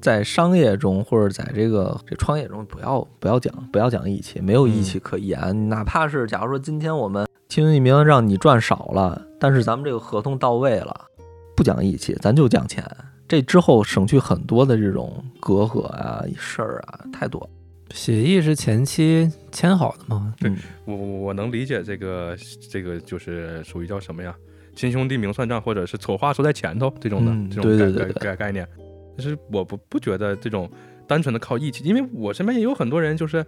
[0.00, 5.68] 在商业中或者在这个这创业中，不要不要讲不要讲义气，没有义气可言。
[5.68, 11.06] 哪怕是假如说今天我们亲兄弟明让你赚少了，但是咱们这个合同到位了，
[11.54, 12.84] 不讲义气，咱就讲钱。
[13.26, 17.48] 这之后省去很多的这种隔阂啊、事儿啊，太多。
[17.90, 20.34] 协议是前期签好的吗？
[20.40, 20.52] 对，
[20.84, 22.36] 我我我能理解这个
[22.70, 24.34] 这个就是属于叫什么呀？
[24.74, 28.68] 亲兄弟明算账，或者是丑话说在前头这种的、嗯这种概概对对对对概概念。
[29.16, 30.68] 但是我不不觉得这种
[31.06, 33.46] 单纯的靠义气，因为我身边也有很多人就是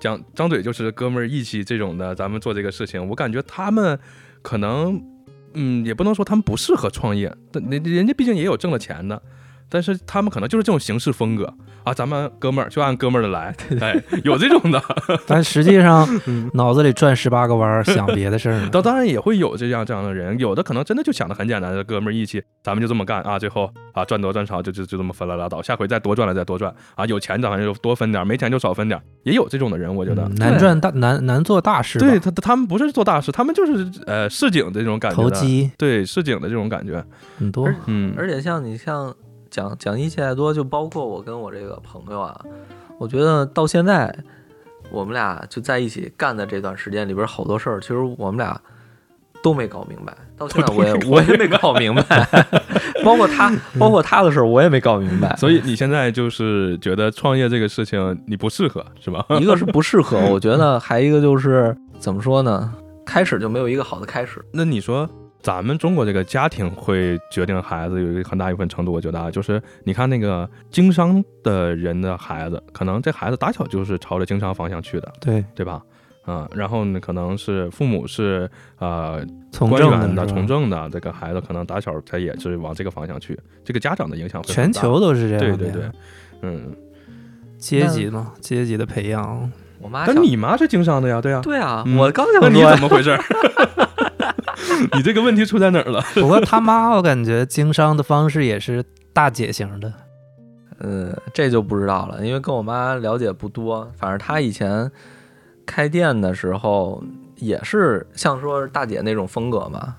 [0.00, 3.98] 讲张嘴就是哥们儿义气这种的，咱们做这个事情，我感觉他们
[4.42, 5.02] 可能
[5.54, 9.22] 嗯也不能说他们不适合创业，但人人家毕竟也有挣了钱的。
[9.68, 11.52] 但是他们可能就是这种形式风格。
[11.84, 14.82] 啊，咱们哥们儿就按哥们儿的来， 哎，有这种的，
[15.24, 16.50] 但实际上 嗯。
[16.54, 18.68] 脑子里转十八个弯儿，想别的事儿呢。
[18.72, 30.24] 当当然也会有这样这样的人，有的可能真的就想的很简单，哥们儿义气，咱们就这么干啊，最后啊赚多赚少就就就这么分了拉倒，下回再多赚了再多赚啊，有钱咱就多分点，没钱就少分点，也有这种的人，我觉得。
[30.24, 35.70] 嗯难赚大难难做大事，对他，他们不是做大事，他们就是呃市井的这种感觉，投机。
[35.78, 37.04] 对市井的这种感觉，
[37.38, 37.72] 很多。
[37.86, 39.14] 嗯，而且像你像
[39.56, 42.38] 讲讲一切太多，就包括我跟我这个朋友啊，
[42.98, 44.14] 我觉得到现在
[44.90, 48.60] 我们俩就在一起干的这段时间里边，好多事儿其实我们俩
[49.42, 50.14] 都没搞明白。
[50.36, 52.28] 到现在我也我也没搞明白，
[53.02, 55.34] 包括他 包括他的事儿我也没搞明白。
[55.36, 59.24] 所以你现在就是觉得创业这个事情你不适合是吧？
[59.40, 62.70] 一个是不适合， 我觉得还一个就是怎么说呢？
[63.06, 64.44] 开始就没有一个好的开始。
[64.52, 65.08] 那你说，
[65.46, 75.80] 咱们中国这个家庭会决定孩子有一个很大一部分程度，我觉得啊，就是你看那个经商的人的孩子，可能这孩子打小就是朝着经商方向去的，对，对吧？
[76.26, 85.56] 嗯、然后呢，可能是父母是呃从官员的、政是吧从政的，这个孩子可能打小他也是往这个方向去，这个家长的影响会很大全球都是这样。
[85.56, 85.88] 对对对，
[86.42, 86.74] 嗯。
[87.56, 89.48] 阶级嘛，阶级的培养。
[89.78, 93.22] 我妈想但你妈是经商的呀，对呀、对啊，嗯我刚想说怎么回事儿？
[94.94, 96.00] 你这个问题出在哪儿了？
[96.14, 99.92] 不过他妈，我感觉经商的方式也是大姐型的。
[100.78, 103.90] 嗯，这就不知道了，因为跟我妈了解不多。
[103.96, 104.90] 反正她以前
[105.64, 107.02] 开店的时候
[107.36, 109.96] 也是像说大姐那种风格嘛，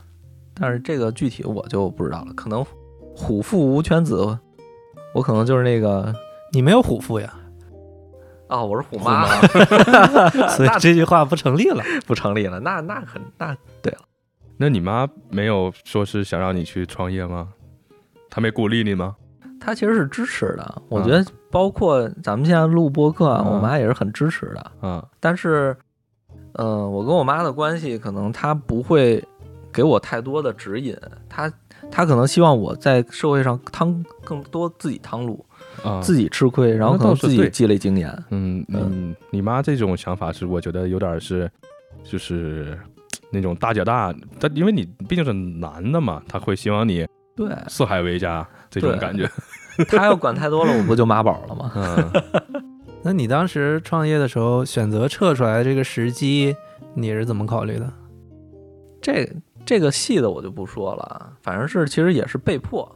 [0.54, 2.34] 但是这个具体我就不知道了。
[2.34, 2.64] 可能
[3.16, 4.38] 虎父无犬子，
[5.16, 6.14] 我可能就是那个
[6.54, 7.34] 你没有虎父呀，
[8.50, 9.26] 哦、我是虎妈，
[10.56, 11.84] 所以这句话不成立了。
[12.06, 12.60] 不成立了。
[12.60, 13.56] 那那很那
[14.58, 17.50] 那你妈没有说是想让你去创业吗？
[18.30, 19.16] 她没鼓励你吗？
[19.60, 20.82] 她其实是支持的。
[20.90, 24.72] 我觉得包括咱们现在录播客啊，嗯我妈也是很支持的。
[24.88, 25.76] 啊，但是，
[26.54, 29.24] 呃，我跟我妈的关系可能她不会
[29.72, 30.96] 给我太多的指引，
[31.30, 31.52] 她
[31.92, 35.44] 她可能希望我在社会上趟更多自己趟路，
[35.84, 38.12] 啊，自己吃亏，然后那可能自己积累经验。
[38.32, 41.50] 嗯嗯，你妈这种想法是我觉得有点是，
[42.04, 42.78] 就是
[43.32, 49.30] 那种大姐大，但因为你毕竟是男的嘛，他会希望你对，四海为家这种感觉。
[49.88, 51.72] 他要管太多了，我不就妈宝了吗？
[51.76, 52.12] 嗯，
[53.04, 56.56] 那你当时创业的时候，选择撤出来这个时机，
[56.96, 57.92] 你是怎么考虑的？
[59.00, 59.30] 这
[59.64, 62.92] 这个细的我就不说了，反正是其实也是被迫，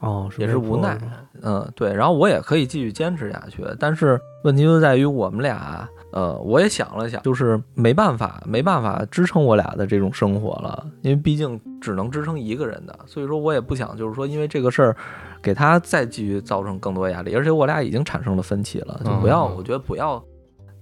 [0.00, 0.98] 哦，也是无奈
[1.42, 1.94] 嗯，对。
[1.94, 14.96] 然后我也可以继续坚持下去，但是问题就在于我们俩呃，我也想了想，就是没办法，没办法支撑我俩的这种生活了，因为毕竟只能支撑一个人的，所以说我也不想就是说因为这个事儿
[15.40, 20.22] 给他再继续造成更多压力，而且我俩已经产生了分歧了，就不要，嗯我觉得不要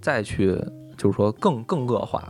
[0.00, 0.56] 再去
[0.96, 2.26] 就是说更更恶化，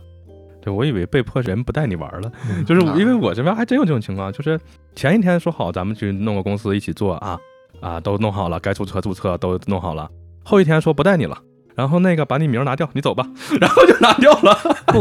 [0.61, 2.31] 对，我以为被迫人不带你玩了，
[2.67, 4.59] 就是啊因为我这边还真有这种情况，就是
[4.93, 7.39] 前一天说好咱们去弄个公司一起做啊
[7.79, 10.09] 啊，都弄好了，该注册注册都弄好了，
[10.43, 11.37] 后一天说不带你了。
[11.79, 13.25] 然后那个把你名儿拿掉，你走吧，
[13.61, 14.53] 然后就拿掉了，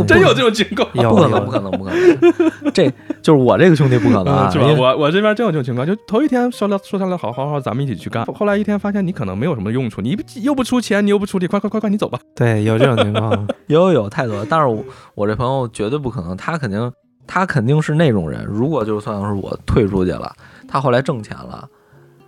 [0.07, 2.89] 真有这种情况，不可能，不可能，不可能，这
[3.21, 4.67] 就是我这个兄弟不可能啊，嗯是吧？
[4.79, 12.21] 我我这边真有这种情况，就头一天说了说下来好好好，咱们一起去干，后来一天发现你可能没有什么用处，你又不出钱，你又不出力，快快快快，你走吧。
[12.37, 13.49] 对，有这种情况。
[13.67, 14.85] 有有有太多了，但是我
[15.17, 16.93] 我这朋友绝对不可能，他肯定
[17.27, 20.33] 他肯定是那种人，如果就算是我退出去了，
[20.69, 21.69] 他后来挣钱了，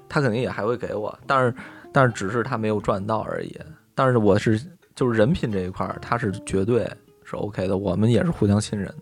[0.08, 1.54] 他肯定也还会给我，但是
[1.92, 3.56] 但是只是他没有赚到而已。
[4.02, 4.58] 但是我是
[4.94, 6.90] 就是人品这一块儿，他是绝对
[7.22, 8.94] 是 OK 的，我们也是互相信任的。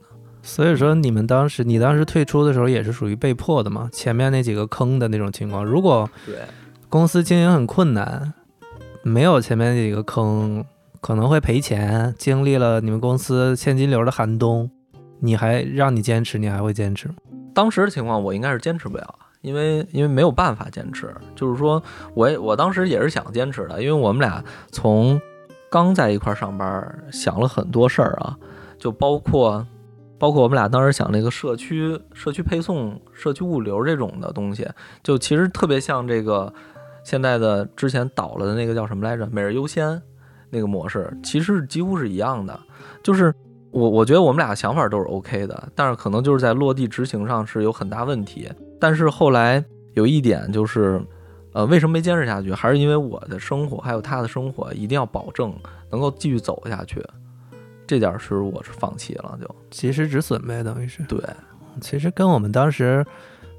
[0.42, 3.88] 所以说，你们当时，你当时退出的时候也是属于被迫的嘛？
[3.92, 6.34] 前面那几个坑的那种情况，如果对，
[6.88, 8.34] 公司经营很困难，
[9.04, 10.64] 没有前面那几个坑，
[11.00, 14.68] 可能会赔钱，经历了你们公司现金流的寒冬，
[15.20, 17.14] 你还让你坚持，你还会坚持吗？
[17.54, 21.14] 当时的情况我应该是坚持不了，因为因为没有办法坚持。
[21.34, 21.82] 就是说
[22.14, 25.20] 我也我当时也是想坚持的，因为我们俩从
[25.70, 28.36] 刚在一块上班，想了很多事儿啊，
[28.78, 29.66] 就包括
[30.18, 34.68] 包括我们俩当时想那个社区社区配送、社区物流这种的东西，
[35.02, 36.52] 就其实特别像这个
[37.04, 40.00] 现在的之前倒了的那个叫什么来着，每日优先
[40.50, 42.58] 那个模式，其实几乎是一样的，
[43.02, 43.34] 就是。
[43.70, 48.48] 我我觉得我们俩想法都是 OK 的，但是可能就是在落地执行上是有很大问题。
[48.78, 49.64] 但是后来
[49.94, 51.00] 有一点就是，
[51.52, 52.52] 呃，为什么没坚持下去？
[52.52, 55.54] 还是因为我的生活还有他的生活一定要保证
[55.90, 57.04] 能够继续走下去，
[57.86, 61.02] 这点是我是放弃了，就及时止损呗，等于是。
[61.04, 61.18] 对，
[61.80, 63.04] 其实跟我们当时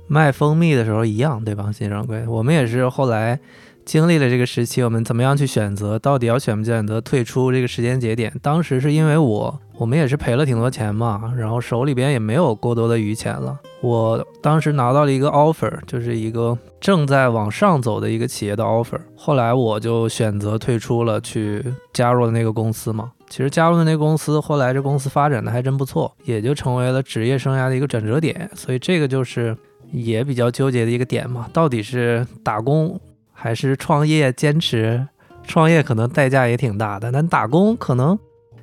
[0.08, 1.71] 卖蜂蜜的时候一样，对吧？
[1.71, 3.39] 新掌柜，我们也是后来
[3.86, 8.34] 经历了这个时期，我们怎么样去选择，到底要选不选择退出这个时间节点？
[8.41, 13.57] 当时是因为我，我们也是赔了挺多钱嘛，然后手里边也没有过多的余钱了。
[13.79, 21.63] 我当时拿到了一个 offer，就是一个正在往上走的一个企业的 offer，后来我就选择退出了，去
[21.93, 23.13] 加入了那个公司嘛。
[23.29, 28.51] 其实加入的那公司，后来这公司发展的还真不错，也就成为了职业生涯的一个转折点。
[28.53, 29.55] 所以这个就是
[29.93, 32.99] 也比较纠结的一个点嘛，到底是打工
[33.31, 35.07] 还是创业坚持？
[35.47, 38.19] 创业可能代价也挺大的，但打工可能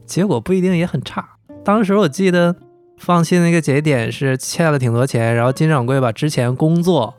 [0.06, 1.28] 结果不一定也很差。
[1.64, 2.54] 当时我记得
[2.96, 7.14] 放弃那个节点是欠了挺多钱，然后金掌柜把之前工作，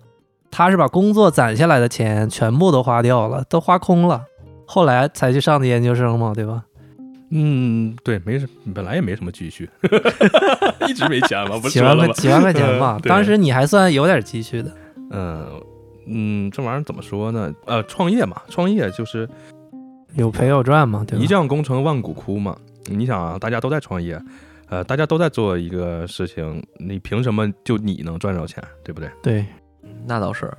[0.50, 4.24] 他是把工作攒下来的钱全部都花掉了，都花空了，
[4.66, 6.64] 后来才去上的研究生嘛，对吧？
[7.30, 9.70] 嗯，对，没什，本来也没什么积蓄，
[10.88, 12.02] 一直没钱嘛，不几说了吗？
[12.04, 14.72] 万块几万块钱吧嗯，当时你还算有点积蓄的。
[15.12, 15.62] 嗯
[16.06, 17.54] 嗯，这玩意儿怎么说呢？
[17.66, 19.28] 呃，创业嘛，创业就是
[20.16, 21.24] 有赔有赚嘛，对吧？
[21.24, 22.56] 一将功成万骨枯嘛。
[22.88, 24.20] 你想啊，大家都在创业，
[24.70, 29.10] 呃，大家都在做一个事情，你凭什么就你能赚着钱，对不对？
[29.22, 29.46] 对，
[30.06, 30.52] 那倒是。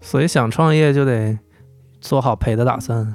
[0.00, 1.38] 所以想创业就得
[2.00, 3.14] 做好赔的打算。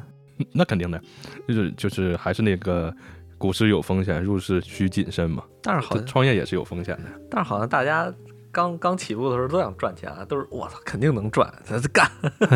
[0.54, 1.00] 那肯定的，
[1.48, 2.92] 就是就是还是那个
[3.38, 5.44] 股市有风险，入市需谨慎嘛。
[5.62, 7.04] 但是好像，创业也是有风险的。
[7.30, 8.12] 但是好像大家
[8.52, 12.10] 刚刚起步的时候都想赚钱啊，都是我操，肯定能赚，咱干。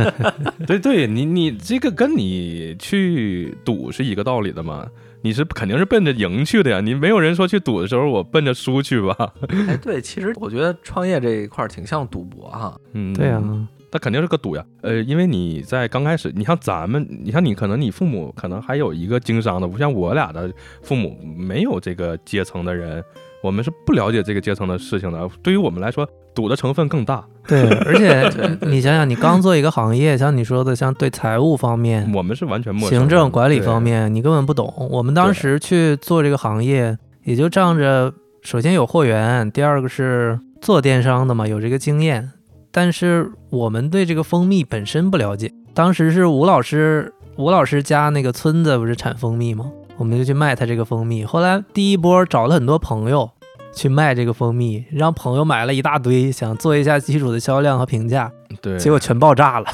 [0.66, 4.90] 对对，你你这个跟你去赌是一个道理的嘛。
[5.24, 9.34] 你是肯定是奔着赢去的呀，你没有人说去赌的时候我奔着输去吧？
[9.68, 12.78] 哎，对，其实我觉得创业这一块儿挺像赌博哈。
[12.92, 13.42] 嗯，对啊，
[13.90, 14.66] 那肯定是个赌呀。
[14.82, 23.02] 呃，因为你在刚开始，你像咱们，你像你可能你父母可能还有一个经商的，不像我俩的父母没有这个阶层的人，
[23.42, 25.30] 我们是不了解这个阶层的事情的。
[25.42, 27.24] 对于我们来说，赌的成分更大。
[27.48, 33.00] 对， 而且你想想，你刚做一个行业，像你说的，像对财务方面、我们是完全陌生。
[33.00, 34.74] 行政管理方，面，你根本不懂。
[34.92, 42.32] 我们当时去做这个行业，也就仗着首先有货源，第二个是做电商的嘛，有这个经验。
[42.72, 45.52] 但是我们对这个蜂蜜本身不了解。
[45.74, 49.72] 当时是吴老师，吴老师家那个村子不是产蜂蜜吗？
[49.98, 51.24] 我们就去卖他这个蜂蜜。
[51.24, 53.30] 后来第一波找了很多朋友
[53.74, 59.66] 去卖这个蜂蜜，让朋友买了一大堆，想做一下基础的销量和评价，对，结果全爆炸了。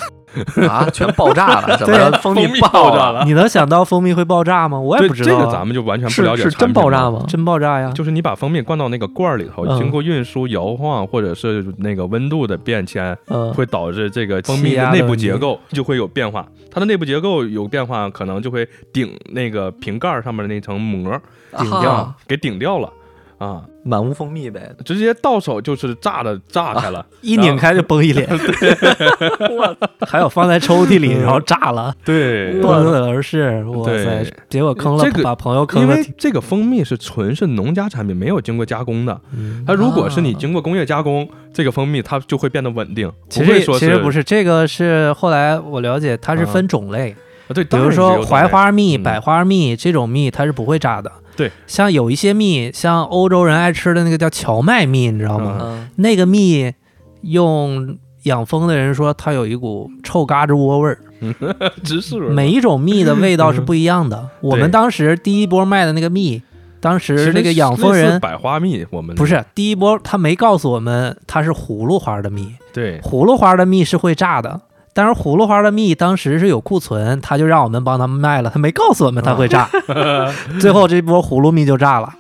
[0.70, 2.12] 啊，全爆炸了， 怎么？
[2.22, 4.80] 蜂蜜爆爆炸了你能想到蜂蜜会爆炸吗？
[4.80, 7.26] 我也不知道啊、这个咱们就完全不了解是是真爆炸吗？
[7.28, 7.92] 真爆炸呀！
[7.96, 16.48] 就是你把蜂蜜灌到那个罐儿里头，嗯经过运输、摇晃或者是那个温度的变迁，嗯，会导致这个蜂蜜的内部结构就会有变化。
[16.70, 21.20] 它的内部结构有变化，可能就会顶那个瓶盖儿上面的那层膜
[21.58, 22.94] 顶掉啊给顶掉了
[23.40, 24.72] 啊，满屋蜂蜜呗。
[24.86, 27.06] 直接到手就是炸的炸开了。
[27.22, 28.30] 一拧开就崩一脸。
[30.08, 33.64] 还有放在抽屉里，嗯然后炸了，对，不得而逝。
[33.66, 34.26] 哇塞！
[34.50, 36.04] 结果坑了，这个把朋友坑了因。
[36.04, 39.20] 为这个蜂蜜是纯是农家产品，没有经过加工的。
[39.36, 47.16] 嗯它如果是你啊经过工业加工，这个蜂蜜它就会变得稳定，其实不会说其实不是是这个，是后来我了解，它是分种类，
[47.48, 51.12] 啊对，比如说槐花蜜、嗯百花蜜这种蜜，它是不会炸的。
[51.40, 55.58] 对，像有一些蜜，像欧洲人爱吃的那个叫荞麦蜜，你知道吗？
[55.62, 56.74] 嗯，那个蜜
[57.22, 61.00] 用养蜂的人说，它有一股臭嘎吱窝味儿。
[62.30, 64.30] 每一种蜜的味道是不一样的。
[64.44, 66.42] 我们当时第一波卖的那个蜜，
[66.82, 74.60] 当时那个养蜂人百花蜜，我们不是第一波，他没告诉我们它是葫芦花的蜜，对葫芦花的蜜是会炸的。
[75.00, 79.70] 但是葫芦花的蜜当时是有库存，他就让我们帮他们卖了，他没告诉我们他会炸，
[80.60, 82.14] 最后这波葫芦蜜就炸了，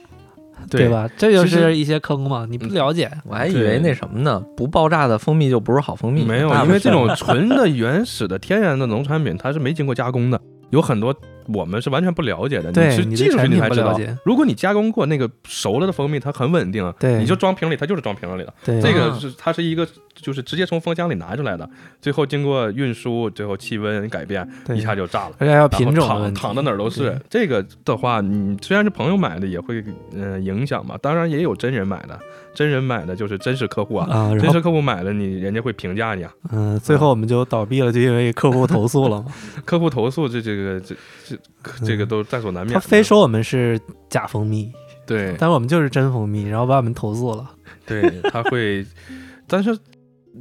[0.69, 0.87] 对？
[0.87, 1.09] 吧？
[1.17, 6.23] 这就是一些坑嘛，你不了解，我还以为那什么呢，不爆炸的蜂蜜就不是好蜂蜜。
[6.23, 11.13] 没有，因为这种纯的原始的天然的农产品，它是没经过加工的，有很多
[11.53, 12.69] 我们是完全不了解的。
[12.71, 14.17] 你是技术你对产品你才知道不了解。
[14.23, 18.53] 如果你加工过那个熟了的蜂蜜，它很稳定，对你就装瓶里，它就是装瓶里的。
[18.63, 21.69] 对啊这个是它是一个就是直接从蜂箱里拿出来的，
[22.01, 25.35] 最后经过运输，最后气温改变，一下就炸了。
[25.39, 27.19] 而且还有然后品种躺躺到哪儿都是。
[27.29, 29.83] 这个的话，你虽然是朋友买的，也会
[30.15, 30.95] 呃影响嘛。
[31.01, 32.19] 当然也有真人买的，
[32.53, 36.31] 真人买的就是真实客户啊，啊，真实客户买了你，人家会评价你啊。
[36.51, 39.25] 嗯，最后我们就倒闭了，就因为客户投诉了嘛。
[39.63, 40.95] 客户投诉这这个这
[41.25, 41.35] 这
[41.83, 42.79] 这个都在所难免的。
[42.79, 43.79] 他非说我们是
[44.09, 44.71] 假蜂蜜，
[45.05, 47.49] 对但我们就是真蜂蜜，然后把我们投诉了。
[47.85, 48.85] 对，他会，
[49.47, 49.77] 但是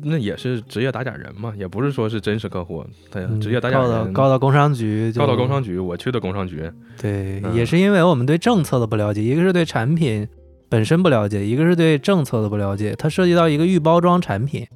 [0.03, 4.13] 那也是职业打假人嘛，也不是说是真实客户，对嗯职业打假告到人。
[4.13, 6.71] 告到工商局，告到工商局，我去的工商局。
[7.01, 10.29] 对，嗯也是因为我们对政策的不了解，一个是对产品
[10.69, 12.95] 本身不了解，一个是对政策的不了解。
[12.99, 14.67] 它涉及到一个预包装产品，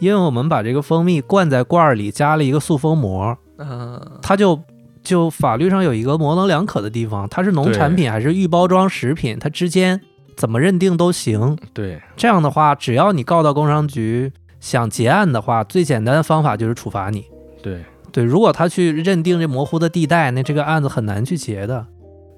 [0.00, 4.58] 因为我们把这个蜂蜜灌在罐儿里，加了一个塑封膜，嗯，它就
[5.02, 10.00] 就法律上有一个模棱两可的地方，它是农产品还是预包装食品，它之间
[10.36, 11.56] 怎么认定都行。
[11.74, 17.24] 对这样的话，只要你告到工商局想结案的话，最简单的方法就是处罚你。
[17.62, 17.82] 对
[18.12, 21.86] 对，如果他去认定这模糊的地带，那这个案子很难去结的。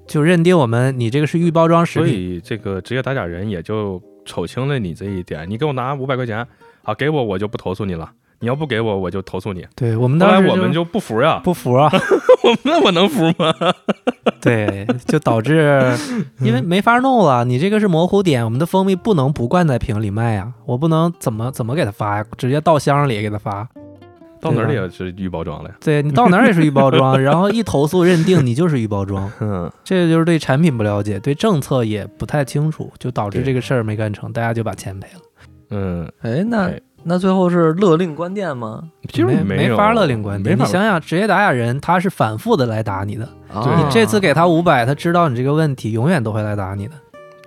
[0.07, 5.49] 就认定我们你这个是预包装食品所，以这个职业打假人也就瞅清了你这一点。
[5.49, 6.45] 你给我拿五百块钱，
[6.83, 8.11] 好，给我我就不投诉你了。
[8.39, 9.65] 你要不给我，我就投诉你。
[9.75, 11.89] 对我们后当时来我们就不服呀，不服啊，
[12.43, 13.53] 我那我能服吗？
[14.41, 15.81] 对，就导致
[16.41, 23.67] 因为没法弄了，你这个是模糊点，我们的蜂蜜不能不灌在瓶里卖呀，我不能怎么怎么给他发呀，直接倒箱里给他发。
[24.41, 25.75] 到哪儿也是预包装了呀。
[25.83, 35.21] 对你到哪儿也是预包装，然后一投诉认定你就是预包装，嗯，这就是对产品不了解，对政策也不太清楚，就导致这个事儿没干成，大家就把钱赔了。
[35.71, 38.81] 嗯，哎，那哎那最后是勒令关店吗？
[39.03, 40.57] 没就是没有法勒令关店。
[40.57, 46.95] 你想想，职业打假人他是反复的来打你的，啊你这次给他五百，他知道你这个问题，永远都会来打你的。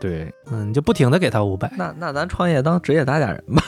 [0.00, 1.68] 对，嗯，你就不停的给他五百。
[1.76, 3.62] 那那咱创业当职业打假人吧，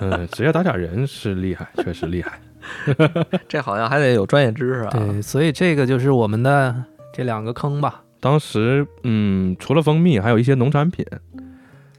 [0.00, 2.38] 嗯， 职业打假人是厉害，确实厉害。
[3.48, 4.90] 这好像还得有专业知识啊。
[4.90, 6.74] 对，所以这个就是我们的
[7.14, 8.02] 这两个坑吧。
[8.20, 11.04] 当时，嗯，除了蜂蜜，还有一些农产品，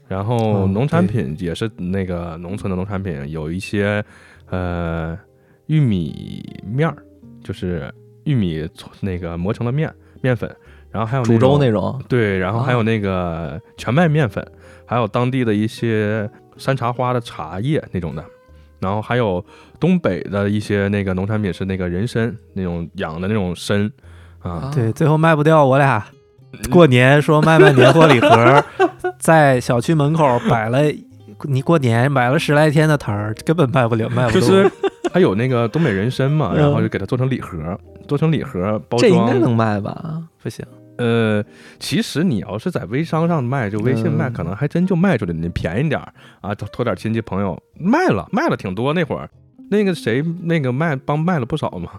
[0.08, 0.36] 然后
[0.66, 4.04] 嗯农产品也是那个农村的农产品，有一些
[4.50, 5.18] 呃
[5.66, 6.96] 玉米面儿，
[7.42, 7.92] 就是
[8.24, 8.68] 玉米
[9.00, 10.54] 那个磨成了面面粉，
[10.90, 12.76] 然后还有煮粥那种种对，然后还啊。
[12.76, 14.46] 有那个全麦面粉，
[14.84, 18.24] 还有当地的一些山茶花的茶叶那种的。
[18.78, 19.42] 然后还有
[19.80, 23.90] 东北的一些那个农产品是那个人参那种养的那种参
[24.40, 26.06] 啊，对，最后卖不掉，我俩
[26.70, 28.64] 过年说卖卖年货礼盒，
[29.18, 30.80] 在小区门口摆了。
[31.44, 34.40] 你过年买了十来天的摊儿，根本卖不了，卖不动。
[34.40, 34.70] 就是
[35.12, 37.78] 还有那个东北人参嘛，嗯然后就给它做成礼盒，
[38.08, 39.34] 做成礼盒包装这应该。
[39.38, 40.22] 能卖吧？
[40.42, 40.64] 不行，
[40.96, 41.44] 呃，
[41.78, 48.94] 其实你要是在微商上卖，就微信卖，嗯可能还真就卖出来，你便宜点儿啊，托托点亲戚朋友卖了，卖了挺多。
[48.94, 49.28] 那会儿
[49.68, 51.90] 那个谁那个卖帮卖了不少嘛，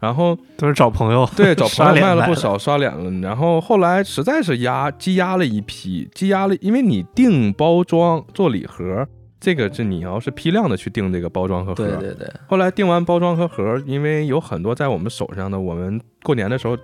[0.00, 1.28] 然后都是找朋友。
[1.36, 3.10] 对 找朋友卖了不少，刷脸了。
[3.20, 9.06] 然后后来实在是压积压了一批，积压了，因为你定包装做礼盒。
[9.38, 11.84] 这个是你要是批量的去订这个包装和盒。
[11.84, 16.76] 对对对，后来订完包装和盒，因为有很多在我们手上的，我们过年的时候。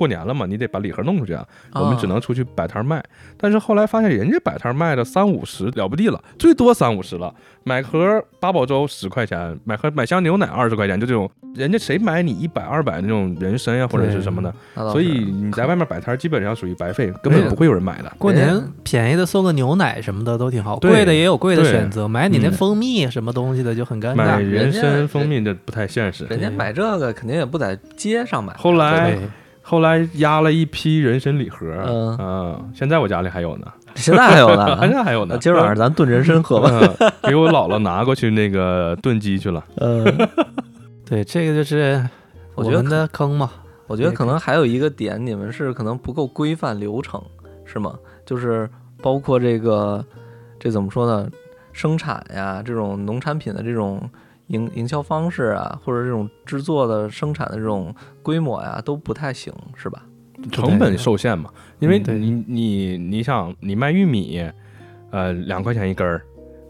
[0.00, 1.46] 过年了嘛，你得把礼盒弄出去啊！
[1.74, 3.04] 我们只能出去摆摊卖。
[3.36, 7.34] 但是后来发现，人家摆摊卖的三五十了不地了，最多三五十了。
[7.64, 14.90] 买盒八宝粥十块钱，买盒买箱牛奶二十块钱，就这种，人家谁买你一百二百那种人参呀或者是什么的？
[14.90, 18.10] 所以你在外面摆摊基本上属于白费，根本不会有人买的。
[18.16, 22.08] 过年便宜的送个牛奶什么的都挺好，贵的也有贵的选择。
[22.08, 24.14] 买你那蜂蜜什么东西的就很尴尬。
[24.14, 26.24] 买人参蜂蜜这不太现实。
[26.30, 28.54] 人家买这个肯定也不在街上买。
[28.54, 29.18] 后来。
[29.70, 31.64] 后来压了一批人参礼盒，
[32.18, 35.38] 嗯，现在我家里还有呢，现在还有呢， 现在还有呢。
[35.38, 36.68] 今儿晚上咱炖人参喝吧，
[37.22, 39.64] 给我姥姥拿过去那个炖鸡去了。
[39.78, 40.04] 嗯，
[41.08, 42.04] 对，这个就是
[42.56, 43.48] 我们的坑嘛。
[43.86, 47.22] 我觉得可能还有一个点，你们是可能不够规范流程，
[47.64, 47.94] 是吗？
[48.26, 48.68] 就是
[49.00, 50.04] 包括这个，
[50.58, 51.30] 这怎么说呢？
[51.72, 54.02] 生产呀，这种农产品的这种。
[54.50, 57.92] 营营销方式啊，或者这种制作的生产的这种
[58.22, 60.02] 规模呀，都不太行，是吧？
[60.50, 64.42] 成本受限嘛，因为你你你想你卖玉米，
[65.10, 66.22] 呃，两块钱一根儿，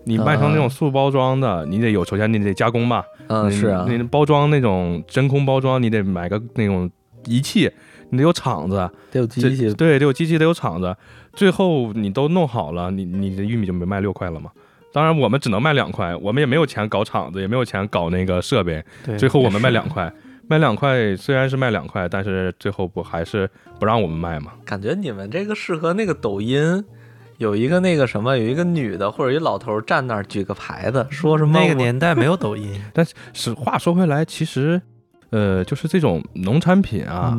[0.05, 6.91] 你卖成那种塑包装的，你得有首先你得加工吧，嗯，是啊，你包装那种真空包装，你得买个那种
[7.27, 7.71] 仪器，
[8.09, 10.97] 你得有厂子，得有机器，对，得有机器，得有厂子，
[11.33, 14.51] 最后你都弄好了，你你的玉米就没卖六块了嘛。
[14.93, 18.85] 当然，我们只能卖两块，我们也没有钱搞厂子，也没有钱搞那个设备。
[19.17, 20.13] 最后我们卖两块，
[20.49, 24.53] 卖两块虽然是卖两块，但是最后不还是不让我们卖吗？
[24.65, 26.85] 感觉你们这个适合那个抖音，
[27.39, 31.59] 有一个那个什么，有一个女的或者一老头站那儿举个牌子，说什么？
[31.59, 32.69] 那个年代没有抖音。
[32.93, 34.83] 但是话说回来，其实，
[35.31, 37.39] 呃，就是这种农产品啊，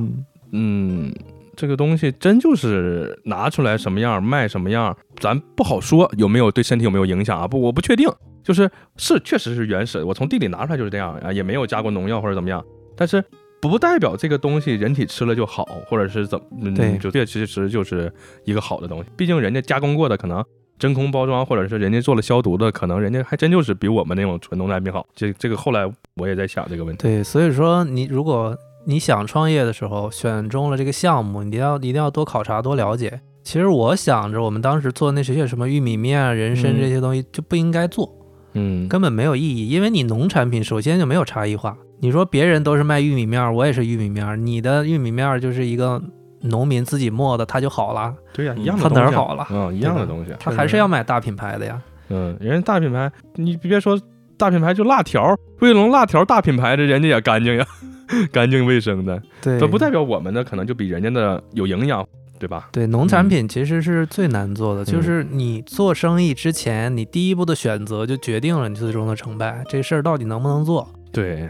[0.51, 1.13] 嗯。
[1.61, 7.47] 这个东西真就是拿出来什么样卖什么样，咱不好说有没有对身体有没有影响啊？
[7.47, 8.09] 不，我不确定。
[8.43, 12.65] 就是是确实是原始，我从地里拿出来就是这样啊，也没有加过农药或者怎么样。
[12.97, 13.23] 但是
[13.61, 16.73] 不代表这个东西人体吃了就好，或者是怎么？
[16.73, 18.11] 对，就这其实就是
[18.43, 19.09] 一个好的东西。
[19.15, 20.43] 毕竟人家加工过的，可能
[20.79, 25.05] 真空包装，或者是人家做了消毒的，可能人家还真就是比我们那种纯农产品好。
[25.13, 27.03] 这这个后来我也在想这个问题。
[27.03, 28.57] 对，所以说你如果。
[28.83, 33.21] 你想创业的时候，选中了这个项目，你一定要一定要多考察、多了解。
[33.43, 38.11] 其实我想着，我们当时做那些什么玉米面、人参这些东西就不应该做，
[38.53, 39.69] 嗯，根本没有意义。
[39.69, 41.77] 因为你农产品首先就没有差异化。
[41.99, 46.01] 你说别人都是卖玉米面，我也是玉米面，你的玉米面就是一个
[46.41, 48.13] 农民自己磨的，它就好了。
[48.33, 49.47] 对呀，一样的东西它哪儿好了？
[49.51, 51.81] 嗯，一样的东西，他还是要买大品牌的呀。
[52.09, 53.99] 嗯，人家大品牌，你别说
[54.37, 57.65] 大品牌，就辣条，卫龙辣条大品牌的，人家也干净呀。
[58.31, 62.05] 干净卫生的，对，都不代表我们的可能就比人家的有营养，
[62.39, 62.69] 对吧？
[62.71, 69.63] 对，农产品其实是最难做的，就是你做生意之前，你第一步的选择就决定了你最终的成败。
[69.69, 70.87] 这事儿到底能不能做？
[71.11, 71.49] 对，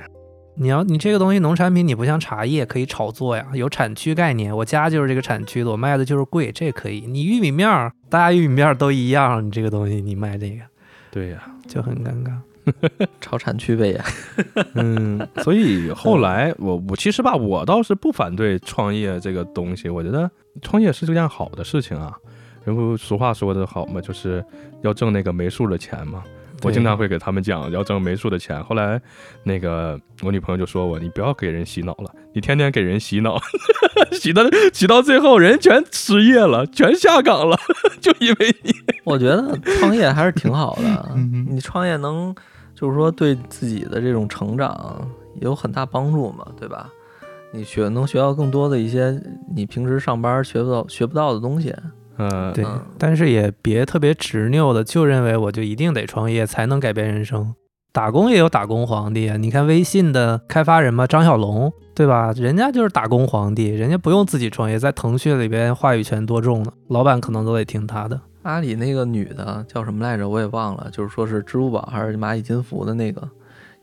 [0.55, 7.05] 你要你这个东西农产品，你不像茶叶可以炒作呀，有产区概念，我家就是这个产区的，我卖的就是贵，这可以。
[7.07, 10.63] 你玉米面儿，大家玉米面儿都一样，你这个东西你卖这个，
[11.09, 12.33] 对呀，就很尴尬。
[13.21, 14.05] 超产区呗呀，
[14.75, 20.29] 嗯，所以后来我我其实吧，我倒是不反对创业这个东西，我觉得
[20.61, 22.13] 创业是这件好的事情啊。
[22.63, 24.45] 然后俗话说的好嘛，就是
[24.83, 26.23] 要挣那个没数的钱嘛。
[26.63, 28.63] 我经常会给他们讲要挣没数的钱。
[28.63, 29.01] 后来
[29.43, 33.41] 那个我女朋友就说我，你不要给人洗脑了，你天天给人洗脑，
[34.13, 37.57] 洗到洗到最后人全失业了，全下岗了，
[37.99, 38.71] 就因为你。
[39.03, 41.15] 我觉得创业还是挺好的，
[41.49, 42.35] 你创业能。
[42.81, 45.07] 就是说，对自己的这种成长
[45.39, 46.89] 有很大帮助嘛，对吧？
[47.53, 49.21] 你学能学到更多的一些
[49.55, 51.75] 你平时上班学不到、学不到的东西。
[52.17, 52.65] 嗯，对。
[52.97, 57.53] 但是也别特别执拗的，就认为我就一定得创业才能改变人生。
[57.91, 59.37] 打工也有打工皇帝啊！
[59.37, 62.31] 你看微信的开发人嘛，张小龙，对吧？
[62.31, 68.19] 人家就是打工皇帝，人家不用自己创业，在腾讯里边话语权多重呢，老板可能都得听他的。
[68.43, 70.27] 阿里那个女的叫什么来着？
[70.27, 73.27] 我也忘了，就是说是支付宝还是蚂蚁金服的那个，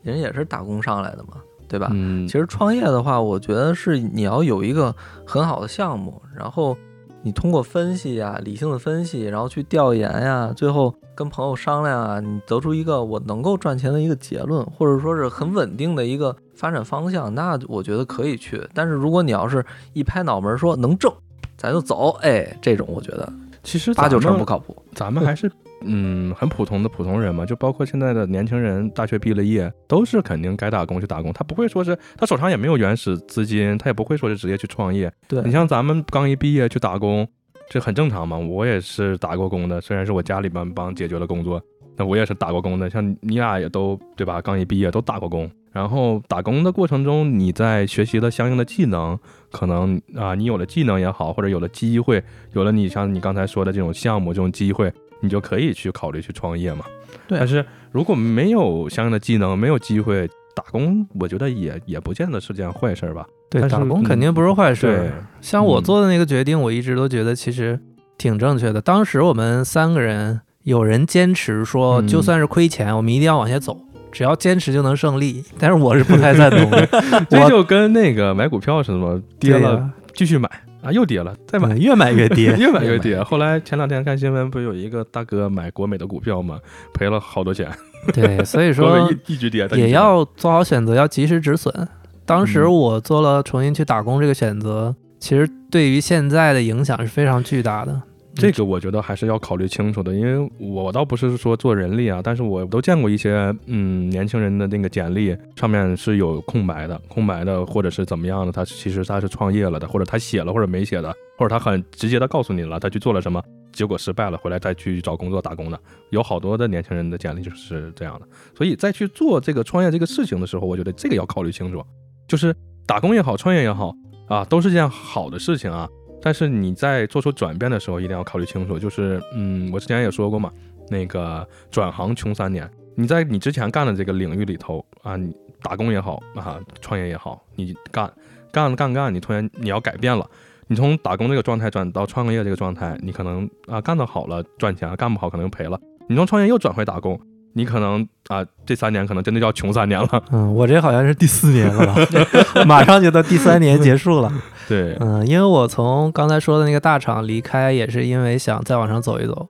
[0.01, 1.35] 人也是打工上来的嘛，
[1.67, 1.89] 对吧？
[1.93, 4.93] 嗯，其实创业的话，我觉得是你要有一个
[5.25, 6.77] 很好的项目，然后
[7.21, 18.61] 你通过分析呀，理性的分析，然后去调研呀，最后跟朋友商量啊，你得出一个我能够赚钱的一个结论，或者说是很稳定的一个发展方向，那我觉得可以去。
[18.73, 21.13] 但是如果你要是一拍脑门说能挣，
[21.55, 23.31] 咱就走，哎，这种我觉得。
[23.69, 25.51] 其实八九成不靠谱，咱们还是
[25.81, 35.11] 嗯很普通的普通人嘛，就包括现在的年轻人，大学毕了业都是肯定该打工去打工，他不会说是他手上也没有原始资金，他也不会说是直接去创业。
[35.27, 37.27] 对你像咱们刚一毕业去打工，
[37.69, 41.61] 这很正常嘛，我也是打过工的，虽然是我家里边帮解决了工作，
[41.95, 44.41] 那我也是打过工的，像你俩也都对吧？
[44.41, 49.17] 刚一毕业都打过工，然后打工的过程中，你在学习了相应的技能，
[49.51, 54.91] 可能啊，你有了技能也好，或者有了机会，有了你像你刚才说的这种项目这种机会，
[55.21, 56.85] 你就可以去考虑去创业嘛。
[57.27, 63.25] 对但是如果没有相应的技能，没有机会打工，我觉得也也不见得是件坏事儿吧。
[63.49, 65.25] 对，打工肯定不是坏事对儿。
[65.41, 67.79] 像我嗯做的那个决定，我一直都觉得其实
[68.17, 68.81] 挺正确的。
[68.81, 73.79] 当时我们三个人，有人坚持说，嗯就算是亏钱，我们一定要往下走，
[74.11, 75.43] 只要坚持就能胜利。
[75.57, 76.87] 但是我是不太赞同的，
[77.29, 80.49] 这就跟那个买股票似的嘛，跌了继续买。
[80.81, 83.21] 啊，又跌了再买，嗯 越买越跌，越买越跌。
[83.21, 86.57] 后来前两天看新闻，不是有一个大哥买国美的股票嘛，
[86.93, 87.69] 赔了好多钱，
[88.13, 91.87] 对，所以说 一一直跌，也要做好选择，要及时止损。
[92.25, 92.73] 当时嗯。
[92.73, 98.01] 我做了重新去打工这个选择，其实对于现在的影响是非常巨大的。
[98.35, 115.79] 这个我觉得还是要考虑清楚的，因为我倒不是说做人力啊，但是我都见过一些嗯年轻人的那个简历上面是有空白的，空白的或者是怎么样的，他其实他是创业了的，或者他写了或者没写的，或者他很直接的告诉你了他去做了什么，结果失败了，回来再去找工作打工的，
[116.11, 121.83] 有好多的年轻人的简历就是这样的，所以在去做这个创业这个事情的时候，我觉得这个要考虑清楚，
[122.27, 122.55] 就是
[122.85, 123.93] 打工也好，创业也好
[124.27, 125.89] 啊，都是件好的事情啊。
[126.21, 128.77] 但是你在做出转变的时候，一定要考虑清楚。
[128.77, 130.51] 就是，嗯，我之前也说过嘛，
[130.89, 132.69] 那个转行穷三年。
[132.95, 138.11] 你在你之前干的这个领域里头啊，你打工也好啊，创业也好，你干
[138.51, 140.29] 干干干，你突然你要改变了，
[140.67, 145.79] 你从打工这个状态转到创业这个状态，你可能啊干得好了赚钱，干不好可能赔了。
[146.09, 147.17] 你从创业又转回打工，
[147.53, 150.23] 你可能啊这三年可能真的要穷三年了。
[150.31, 151.95] 嗯，我这好像是第四年了吧，
[152.65, 154.31] 马上就到第三年结束了。
[154.67, 159.47] 对，嗯，因为我从刚才说的那个大厂离开，也是因为想再往上走一走，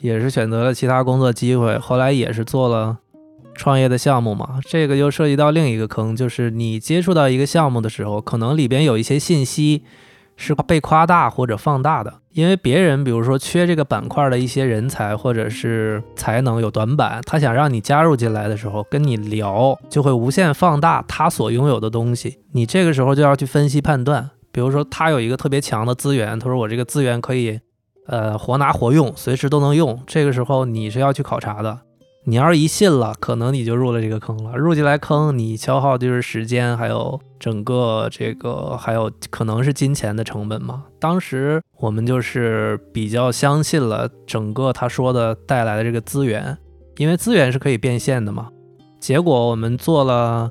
[0.00, 2.96] 也是选择了其他工作机会，后来也是做了
[3.54, 4.58] 创业的项目嘛。
[4.66, 9.84] 这个又涉及到另一个坑，就是你接触到一个项目的时候，可能里边有一些信息
[10.36, 24.30] 是被夸大或者放大的，因为别人比如说缺这个板块的一些人才或者是才能有短板，他想让你加入进来的时候跟你聊，就会无限放大他所拥有的东西，你这个时候就要去分析判断。
[24.50, 27.58] 比如说，他有一个特别强的资源，他说我这个资源可以，
[28.06, 30.00] 呃，活拿活用，随时都能用。
[30.06, 31.80] 这个时候你是要去考察的。
[32.26, 34.56] 你要是一信了，可能你就入了这个坑了。
[34.56, 40.84] 入进来坑，你消耗就是时间，还有整个这个，还有可能是金钱的成本嘛。
[40.98, 46.56] 当时我们就是比较相信了整个他说的带来的这个资源，
[46.96, 48.48] 因为资源是可以变现的嘛。
[48.98, 50.50] 结果我们做了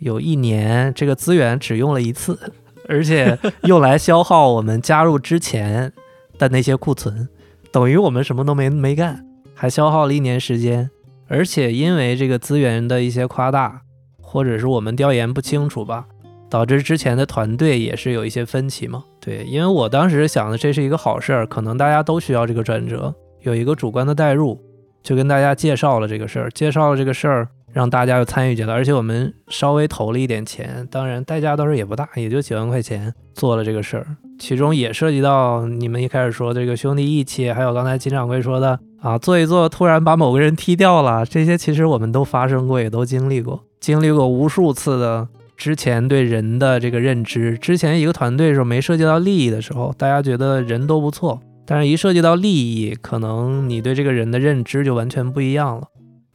[0.00, 2.38] 有一年，这个资源只用了一次。
[2.86, 5.90] 而且用来消耗我们加入之前
[6.36, 7.26] 的那些库存，
[7.72, 10.90] 等于我们什么都没没干，还消耗了一年时间。
[11.28, 13.82] 而且因为这个资源的一些夸大，
[14.20, 16.06] 或者是我们调研不清楚吧，
[16.48, 19.04] 导致之前的团队也是有一些分歧嘛。
[19.20, 24.60] 对，因为我当时想的这是一个好事儿，可能大家都需要这个转折，有一个主观的代入，
[25.02, 27.48] 就跟大家介绍了这个事儿，介绍了这个事儿。
[27.72, 34.06] 让大家又参与进来，而且我们稍微投了一点钱，当然代价倒是也不大，也就几万块钱做了这个事儿，
[34.38, 55.88] 其中也涉及到你们一开始说这个兄弟义气，还有刚才金掌柜说的啊，做一做突然把某个人踢掉了，这些其实我们都发生过，也都经历过，经历过无数次的之前对人的这个认知，之前一个团队的时候没涉及到利益的时候，大家觉得人都不错，但是一涉及到利益，可能你对这个人的认知就完全不一样了。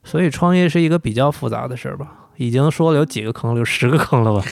[0.04, 4.44] 所以创业是一个比较复杂的事儿吧，已经说了有几个坑，有十个坑了吧？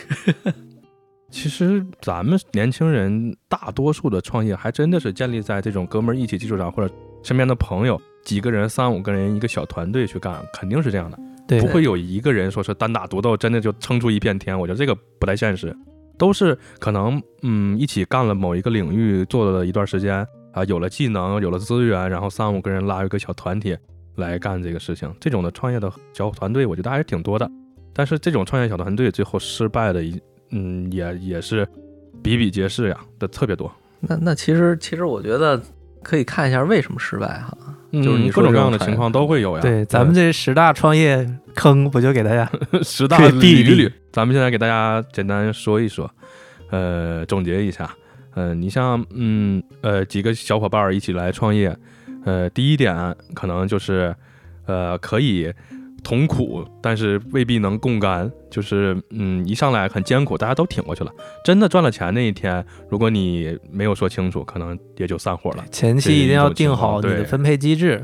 [1.29, 14.57] 其实咱们年轻人大多数的创业还真的是建立在这种哥们儿一起基础上，或者身边的朋友几个人、三五个人一个小团队去干，肯定是这样的，对，不会有一个人说是单打独斗，真的就撑出一片天。
[14.57, 15.75] 我觉得这个不太现实，
[16.17, 23.77] 都是可能嗯一起干了某一个领域，做了一段时间啊，有了技能，有了资源，然后三五个人拉一个小团体。
[24.15, 27.47] 来干这个事情，这种的创业的小团队，我觉得还是挺多的。
[27.93, 30.19] 但是这种创业小团队最后失败的一，
[30.51, 31.67] 嗯，也也是
[32.21, 33.71] 比比皆是呀，的特别多。
[33.99, 35.61] 那那其实其实我觉得
[36.03, 37.57] 可以看一下为什么失败哈，
[37.91, 39.61] 就是你嗯各种各样的情况都会有呀。
[39.61, 42.49] 对，咱们这十大创业坑不就给大家
[42.83, 46.09] 十大捋一捋，咱们现在给大家简单说一说，
[46.69, 47.89] 呃，总结一下。
[48.35, 51.75] 嗯、呃，你像嗯呃几个小伙伴儿一起来创业。
[52.23, 54.13] 呃，第一点可能就是，
[54.65, 55.51] 呃，可以
[56.07, 58.31] 同苦，但是未必能共甘。
[58.49, 61.11] 就是，嗯，一上来很艰苦，大家都挺过去了。
[61.43, 65.65] 真的赚了钱那一天，如果你没有说清楚，可能也就散伙了。
[65.69, 68.01] 前期一定要定好你的分配机制。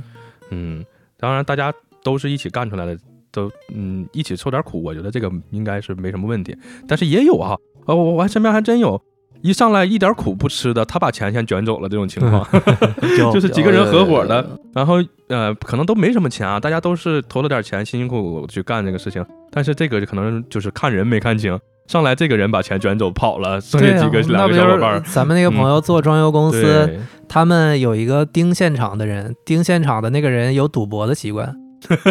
[0.51, 0.84] 嗯，
[1.18, 1.74] 当然大家
[2.04, 2.97] 都是一起干出来的，
[3.32, 6.54] 都嗯一起受点苦，我觉得这个应该是没什么问题。
[6.86, 9.01] 但是也有啊，呃，我我还身边还真有
[9.44, 12.48] 一上来一点苦不吃的，他把钱先卷走了这种情况，
[13.34, 14.96] 就是几个人合伙的，然后
[15.28, 21.60] 呃可能都没什么钱啊，大家都是投了点钱，辛辛苦苦去干这个事情，但是这个可能就是看人没看清。
[21.88, 31.54] 上来这个人把钱卷走跑了，剩下几个两个小伙伴儿，咱们那个朋友做装修公司，对，他们有一个盯现场的人，盯现场的那个人有赌博的习惯，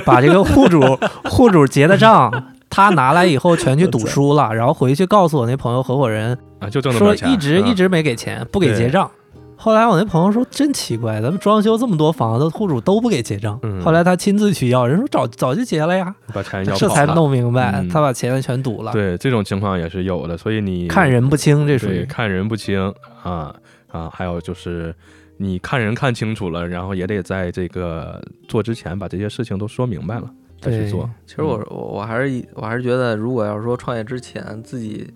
[0.04, 0.82] 把这个户主
[1.24, 2.30] 户主结的账，
[2.68, 9.10] 他拿来以后全去赌输了，然后回去告诉我那朋友合伙人啊，就挣那么说点钱，嗯一直一直没给钱，不给结账。
[9.54, 13.58] 后来我那朋友说真奇怪，咱们装修这么多房子，户主都不给结账。
[13.62, 18.90] 嗯后来他亲自去要，人说早早就结了呀，把钱要这才了弄明白，嗯他把钱全赌了。
[18.92, 22.92] 对，这种情况也是有的，所以你看人不清，这属于看人不清
[23.22, 23.54] 啊
[23.86, 24.92] 啊，还有就是
[25.36, 30.28] 你看人看清楚了，然后也得在这个做之前把这些事情都说明白了
[30.60, 31.08] 再去对做。
[31.24, 35.08] 其实我我我还是以我还是觉得，如果要是说创业之前自己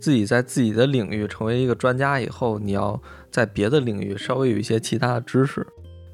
[0.00, 5.66] 自己在自己的领域成为一个专家以后，你要在别的领域稍微有一些其他的知识，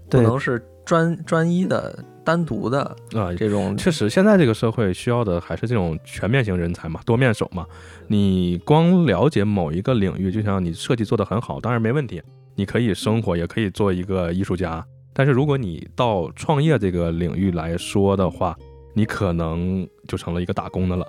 [0.08, 2.82] 不能是专专一的、单独的
[3.14, 3.76] 啊，这种。
[3.76, 7.66] 确实，现在这个社会需要的还是这种全面型人才嘛，多面手嘛。
[8.06, 12.22] 你光了解某一个领域，就像你设计做得很好，当然没问题，
[12.54, 14.84] 你可以生活，也可以做一个艺术家。
[15.12, 18.56] 但是如果你到创业这个领域来说的话，
[18.94, 21.06] 你可能就成了一个打工的了。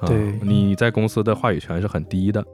[0.00, 2.44] 啊、对你在公司的话语权是很低的。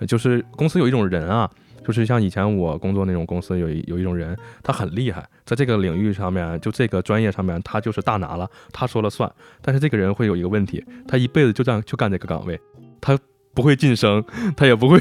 [0.00, 1.50] 呃就是公司有一种人啊，
[1.84, 9.28] 就是像以前我工作那种公司有一有一种人，他很厉害，在这个领域上面，就这个专业上面，他就是大拿了，他说了算。
[9.60, 12.60] 但是这个人会有一个问题，他一辈子就这样就干这个岗位，
[13.00, 13.18] 他
[13.52, 14.22] 不会晋升，
[14.56, 15.00] 他也不会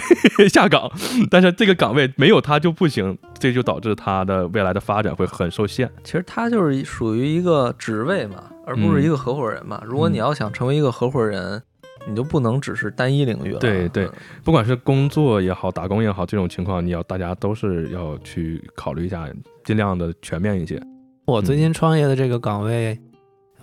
[0.50, 0.92] 下岗，
[1.30, 5.88] 但是这个岗位没有他就不行，这就导致他的未来的发展会很受限。
[6.04, 9.80] 其实他就是属于一个职位嘛，而不是一个合伙人嘛。
[9.86, 11.62] 如果你要想成为一个合伙人，
[12.08, 13.60] 你就不能只是单一领域了。
[13.60, 14.12] 对对嗯
[14.44, 19.28] 不管是工作也好，打工也好，这种情况你要大家都是要去考虑一下，
[19.66, 20.82] 尽量的全面一些。
[21.26, 22.98] 我最近创业的这个岗位，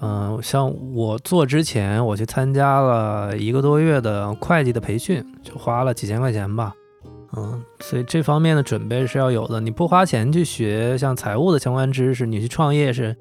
[0.03, 6.74] 嗯、像我做之前，我去参加了一个多月的会计的培训，就花了几千块钱吧。
[7.36, 9.61] 嗯，所以这方面的准备是要有的。
[9.61, 13.16] 你不花钱去学像财务的相关知识，你去创业是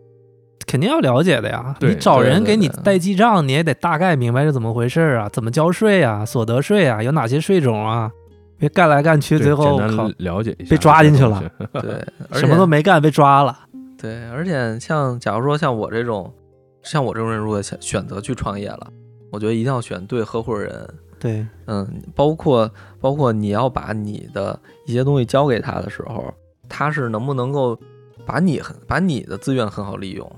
[0.73, 1.75] 肯定要了解的呀。
[1.81, 8.09] 你找人给你对代记账，你也得大概明白是怎么回事儿啊，怎么交税啊，所得税啊，有哪些税种啊，
[8.57, 11.43] 别干来干去，最后简靠单了解一下，被抓进去了。
[11.79, 12.03] 对，
[12.39, 13.55] 什么都没干被抓了。
[14.01, 16.33] 对，而且像假如说像我这种，
[16.81, 18.87] 像我这种人，如果想选择去创业了，
[19.31, 20.89] 我觉得一定要选对合伙人。
[21.19, 22.67] 对，嗯，包括
[22.99, 26.33] 包括你要把你的一些东西交给他的时候，
[26.67, 27.77] 他是能不能够
[28.25, 30.29] 把你很把你的资源很好利用，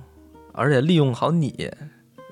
[0.55, 1.69] 而且利用好你，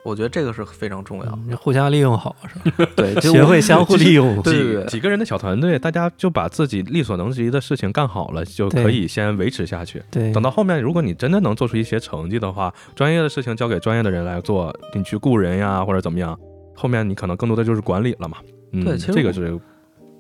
[0.04, 1.40] 我觉得这个是非常重要。
[1.48, 2.86] 嗯互相利用好是吧？
[2.96, 4.42] 对，学会相互利用。
[4.42, 10.04] 对几几个人的小团队，大家就把自己力所能及的事情干好了，就可以先维持下去。
[10.12, 16.38] 对，等到后面，如果你真的能做出一些成绩的话，专业的事情交给专业的人来做，你去雇人呀或者怎么样，
[16.76, 18.38] 后面你可能更多的就是管理了嘛。
[18.74, 19.58] 嗯，对其实这个是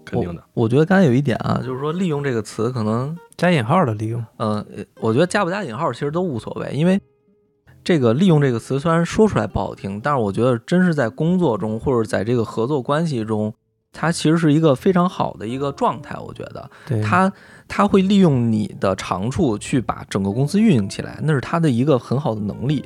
[0.05, 0.41] 肯定的。
[0.53, 4.23] 我觉得刚才有一点啊，就是说利用这个词可能加引号的利用。
[4.37, 7.01] 嗯，呃我觉得加不加引号其实都无所谓，因为
[7.83, 13.53] 这个利用这个词虽然说出来不好听，但是我觉得真是在工作中或者在这个合作关系中，
[13.91, 16.17] 它其实是一个非常好的一个状态。
[16.19, 17.31] 我觉得对，他
[17.67, 22.83] 他会利用你的长处去把整个公司运营起来，那是他的一个很好的能力。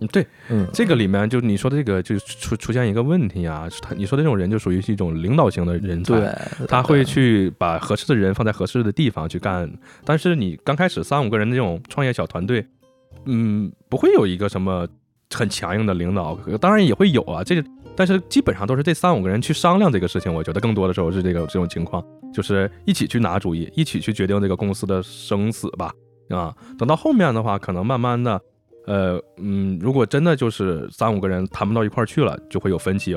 [0.00, 6.14] 嗯，对，嗯，这个里面就你说的这个就出出现一个问题啊，他你说的这种人就属于是一种领导型的人才。
[6.14, 6.34] 对，
[6.66, 9.70] 他会去把合适的人放在合适的地方去干，
[10.04, 12.66] 但是你刚开始三五个人的这种创业小团队，
[13.24, 14.86] 嗯，不会有一个什么
[15.34, 17.64] 很强硬的领导，当然也会有啊，这个，
[17.96, 25.92] 但是基本上都是这三五个人去商量这个事情，我觉得更多的时候是这个这种情况，就是一起去拿主意，一起去决定这个公司的生死吧，
[26.30, 28.40] 啊，等到后面的话，可能慢慢的。
[28.84, 33.16] 呃，嗯，如果真的就是三五个人谈不到一块儿去了，就会有分歧。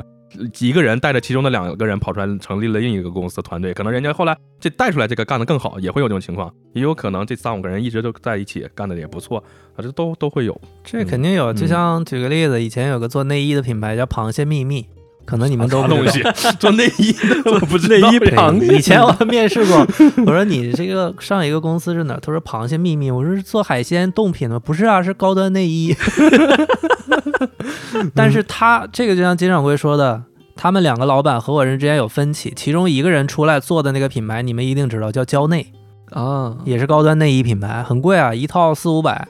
[0.59, 9.43] 一个人带着其中的两个人跑出来成立了另一个公司团队，可能人家后来这带出来这个干得更好，也会有这种情况，也有可能这三五个人一直都在一起干的也不错
[9.75, 10.59] 啊，这都都会有。
[10.83, 11.53] 这肯定有。
[11.53, 14.85] 就嗯像举个例子，以前有个做内衣的品牌叫螃蟹秘密，
[15.25, 16.23] 可能你们都啥不知道东西
[16.59, 18.09] 做内衣的，我不知道。
[18.09, 19.85] 内衣螃蟹以前我面试过，
[20.25, 22.19] 我说你这个上一个公司是哪儿？
[22.19, 23.09] 他说螃蟹秘密。
[23.09, 24.61] 我说是做海鲜冻品的吗？
[24.63, 25.95] 不是啊，是高端内衣。
[28.15, 30.23] 但是他这个就像金掌柜说的，
[30.55, 35.71] 他们两个老板合伙人之间有分歧，其中一个人出来做的那个品牌，你们一定知道，叫蕉内，
[36.11, 39.27] 啊，也是高端内衣品牌，很贵啊，一套四五百。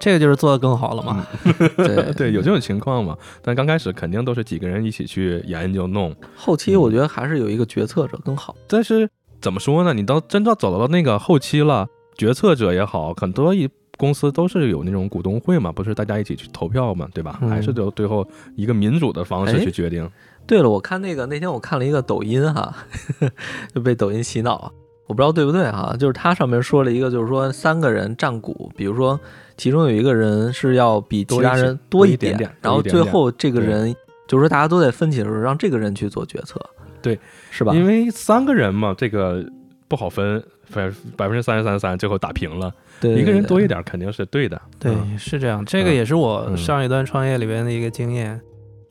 [0.00, 1.24] 这个就是做的更好了嘛。
[1.78, 3.16] 对 对，有这种情况嘛？
[3.40, 8.54] 但刚开始肯定都是几个人一起去研究弄，后期我觉得还是有一个决策者更好。
[8.66, 9.08] 但是
[9.40, 9.94] 怎么说呢？
[9.94, 11.86] 你到真到走到那个后期了，
[12.18, 13.66] 决策者也好，很多一
[13.96, 17.38] 公司都是有那种股东会嘛，不是大家一起去投票嘛，对吧？
[17.42, 18.26] 嗯还是由最后
[18.56, 20.08] 一个民主的方式哎去决定。
[20.46, 22.74] 对了，我看那个那天我看了一个抖音哈，
[23.74, 24.72] 就被抖音洗脑，
[25.06, 29.18] 我不知道对不对哈，就是它上面说了一个，就是说三个人占股，比如说
[29.56, 33.94] 其中有一个人是要比其他人多一点，点点然后最后这个人
[34.28, 36.60] 就是说大家都在分歧的时候，让这个人去做决策，
[37.00, 37.18] 对，
[37.50, 37.72] 是吧？
[37.74, 39.42] 因为三个人嘛，这个
[39.88, 40.42] 不好分，
[40.72, 44.60] 百百分之三十三三，最后打平了，对一个人多一点，点肯定是对的。
[44.78, 45.64] 对，嗯是这样。
[45.64, 48.40] 这个也是我嗯上一段创业里边的一个经验。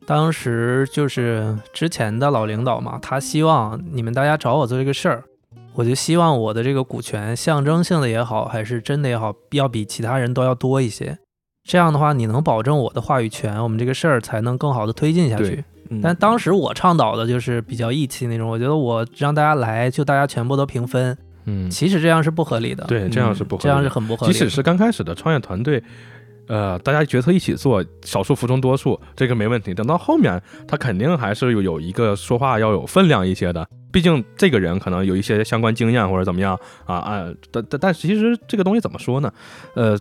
[0.05, 5.23] 当时就是之前的老领导嘛，他希望你们大家找我做这个事儿，
[5.75, 11.17] 我就希望我的这个股权象征性的也好，还是真的也好，要比其他人都要多一些。
[11.63, 15.63] 这样的话，你能保证我的话语权，我们这个事儿才能更好的推进下去。
[15.89, 21.15] 嗯但当时我倡导的就是比较义气那种，我觉得我让大家来，就大家全部都平分，
[21.45, 22.83] 嗯，其实这样是不合理的。
[22.85, 23.63] 对，这样是嗯不合理的。
[23.63, 24.39] 这样是很不合理的。
[24.39, 25.83] 即使是刚开始的创业团队，
[26.47, 29.73] 呃，大家决策一起做，少数服从多数，这个没问题。
[29.73, 33.67] 等到后面，他肯定还是有有一个说话要有分量一些的。
[33.91, 39.31] 毕竟这个人可能有一些相关经验或者怎么样啊啊，但但但其实这个东西怎么说呢？
[39.75, 39.95] 呃，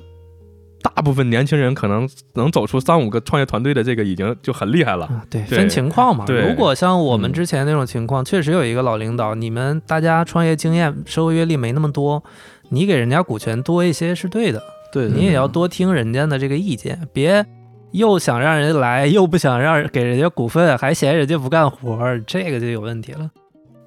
[0.82, 5.06] 大部分年轻人可能能走出三五个创业团队的这个已经就很厉害了。
[5.06, 6.26] 啊，对，对分情况嘛。
[6.26, 12.22] 对如果像我们嗯之前那种情况，确实有一个老领导，你们大家创业经验、社会阅历没那么多，
[12.70, 14.62] 你给人家股权多一些是对的，
[14.92, 17.46] 对，你也要多听人家的这个意见，别
[17.92, 23.30] 又想让人来，又不想让给人家股份，还嫌人家不干活儿，这个就有问题了。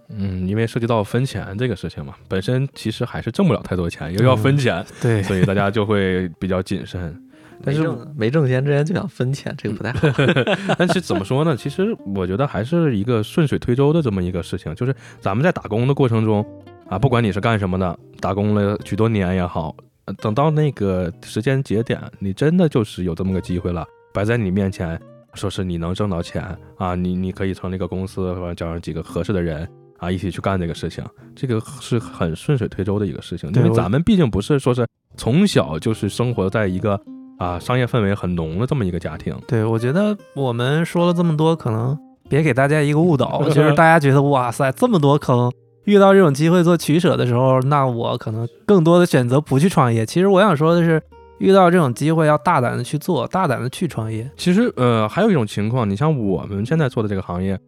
[0.10, 7.22] 嗯，因为涉及到分钱这个事情嘛，本身其实还是挣不了太多钱，又要分钱，对所以大家就会比较谨慎。
[7.64, 10.08] 但是没挣没挣钱之前就想分钱，这个不太好。
[10.78, 11.56] 但是怎么说呢？
[11.56, 16.46] 其实我觉得还是一个顺水推舟的这么一个事情，就是咱们在打工的过程中
[16.88, 25.00] 啊，不管你是干什么的，打工了许多年也好，呃等到那个时间节点，你真的就是有这么个机会了，摆在你面前，
[25.34, 26.44] 说是你能挣到钱
[26.78, 29.68] 啊，你你可以成立一个公司，或者找上几个合适的人。
[29.98, 31.04] 啊，一起去干这个事情，
[31.36, 34.86] 这个是很顺水推舟的一个事情，因为咱们毕竟不是说是
[35.18, 37.00] 从小就是生活在一个
[37.38, 41.98] 啊商业氛围很浓的这么一个家庭，对，我觉得我们说了这么多，可能
[42.30, 45.52] 别给大家一个误导， 就是大家觉得哇塞这么多坑，
[45.86, 50.06] 遇到这种机会做取舍的时候，那我可能更多的选择不去创业。
[50.06, 51.02] 其实我想说的是，
[51.38, 54.30] 遇到这种机会要大胆的去做，大胆的去创业。
[54.36, 57.60] 其实，呃，还有一种情况，你像我们现在做的这个行业，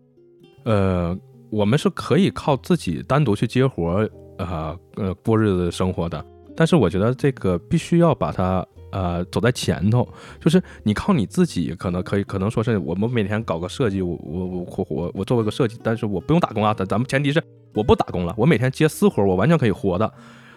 [0.63, 1.15] 呃，
[1.49, 6.23] 我们是可以靠自己单独去接活儿，呃呃过日子生活的。
[6.55, 10.07] 但是我觉得这个必须要把它呃走在前头，
[10.39, 16.73] 就是你靠你自己，可能可以，可能说是我们每天搞个设计，我我我我我我做个设计，但是我不用打工啊。
[16.73, 17.41] 咱咱们前提是
[17.73, 20.11] 我不打工了，我每天接私活，我完全可以活的。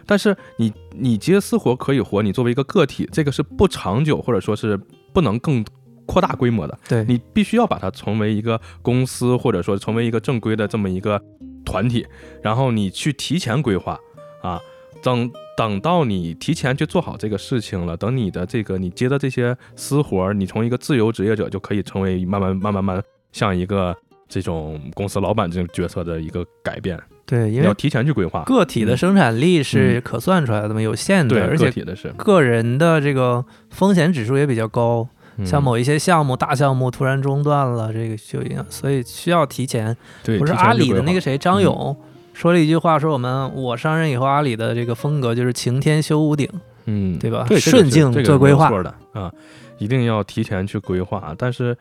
[0.06, 4.80] 但是你你接私活可以活，你作为一个个体，这个是不长久，或者说是
[5.12, 5.62] 不能更
[6.10, 6.76] 扩大规模的。
[6.88, 11.22] 对你必须要把它成为一个公司，或者说成为一个正规的这么一个
[11.64, 12.04] 团体，
[12.42, 13.96] 然后你去提前规划
[14.42, 14.60] 啊，
[15.02, 23.94] 等等到你提前去做好这个事情了，等你的这个你接的这些私活儿，你从一个自由职业者就可以成为慢慢慢慢慢像一个
[24.28, 28.42] 这种公司老板这种角色的一个改变，对，因为你要提前去规划。
[28.44, 35.08] 个体的生产力是可算出来的嘛，有限的，而且个体的是，个人的这个风险指数也比较高。
[35.40, 39.96] 嗯像某一些项目、大项目突然中断了，这个就影响，所以需要提前。
[40.22, 41.96] 对，不是阿里的那个谁张勇
[42.32, 46.48] 说了一句话，说我们我上任以后，阿里的这个风格就是晴天修屋顶。
[46.86, 49.30] 嗯，对吧对，顺境做规划的啊，
[49.78, 51.34] 一定要提前去规划。
[51.36, 51.76] 但是，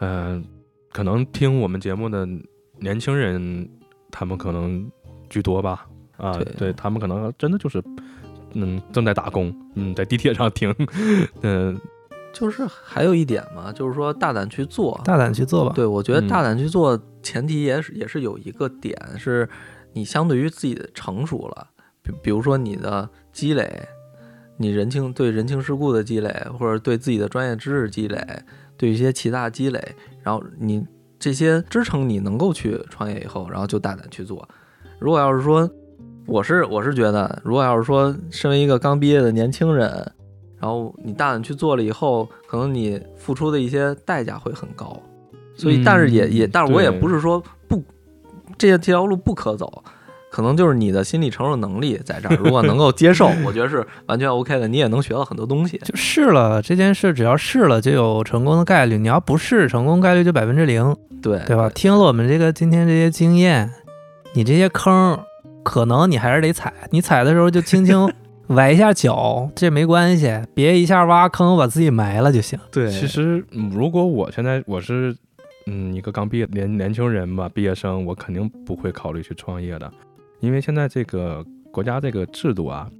[0.00, 0.44] 嗯、
[0.92, 2.28] 可能听我们节目的
[2.78, 3.66] 年轻人，
[4.10, 4.90] 他们可能
[5.30, 5.86] 居多吧。
[6.16, 7.82] 啊，对对他们可能真的就是，
[8.52, 10.74] 嗯，正在打工，嗯，在地铁上 听，
[11.42, 11.80] 嗯、
[12.32, 15.00] 就是还有一点嘛，就是说大胆去做。
[15.04, 15.72] 大胆去做吧。
[15.74, 19.48] 对，我觉得嗯大胆去做，前提也是也是有一个点，是
[19.92, 21.66] 你相对于自己的成熟了，
[22.02, 23.88] 比比如说你的积累，
[24.56, 28.24] 你人情对人情世故的积累，或者对自己的专业知识积累，
[28.76, 30.86] 对一些其他积累，然后你
[31.18, 34.48] 这些支撑你能够去创业以后，然后就大胆去做。
[34.98, 35.68] 如果要是说，
[36.26, 40.12] 我是我是觉得，如果要是说身为一个刚毕业的年轻人，
[40.60, 44.96] 然后你大胆去做了以后，可能你付出的一些代价会很高。
[45.56, 47.82] 所以，但是也也，嗯但是我也不是说不，
[48.56, 49.82] 这些这条路不可走，
[50.30, 55.76] 可能就是你的心理承受能力在这儿， 如果能够接受，我觉得是完全 OK 的，你也能学到很多东西。
[55.78, 58.96] 就试了这件事，只要试了就有成功的概率。
[58.96, 61.68] 你要不试，成功概率就百分之零，对对吧？
[61.74, 63.70] 听了我们这个今天这些经验，
[64.32, 65.18] 你这些坑，
[65.62, 66.72] 可能你还是得踩。
[66.90, 68.10] 你踩的时候就轻轻
[68.50, 72.58] 崴一下脚，这没关系，别一下挖坑把自己埋了就行。
[72.72, 75.16] 对，其实嗯如果我现在我是
[75.66, 79.88] 嗯一个刚毕业年年轻人吧，毕业生，我肯定不会考虑去创业的，
[80.40, 82.90] 因为现在这个国家这个制度啊，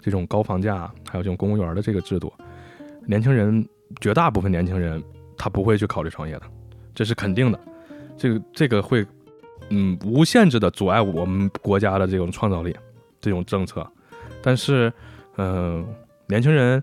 [0.00, 2.32] 这种高房价，还有这种公务员的这个制度，
[3.06, 3.64] 年轻人
[4.00, 5.00] 绝大部分年轻人
[5.36, 6.42] 他不会去考虑创业的，
[6.92, 7.60] 这是肯定的。
[8.16, 9.06] 这个这个会
[9.68, 12.76] 嗯无限制的阻碍我们国家的这种创造力，
[13.20, 13.88] 这种政策。
[14.48, 14.90] 但是
[15.36, 15.84] 嗯、呃
[16.26, 16.82] 年轻人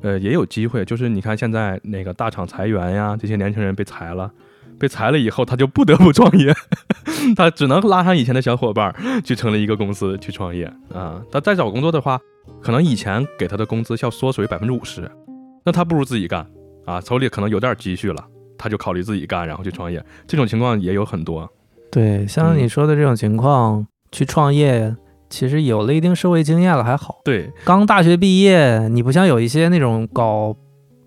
[0.00, 4.32] 呃也有机会，就是你看现在那个大厂裁员呀，这些年轻人被裁了。
[4.78, 6.54] 被裁了以后，他就不得不创业，
[7.36, 11.22] 他只能拉上以前的小伙伴儿去成立一个公司去创业啊。
[11.30, 12.18] 他再找工作的话，
[12.62, 15.08] 可能以前给他的工资要缩水百分之五十，
[15.66, 16.46] 那他不如自己干
[16.86, 18.24] 啊，手里可能有点积蓄了，
[18.56, 20.02] 他就考虑自己干，然后去创业。
[20.26, 21.46] 这种情况也有很多。
[21.90, 24.96] 对，像嗯你说的这种情况，去创业，
[25.32, 27.20] 其实有了一定社会经验了还好。
[27.24, 30.54] 对，刚大学毕业，你不像有一些那种搞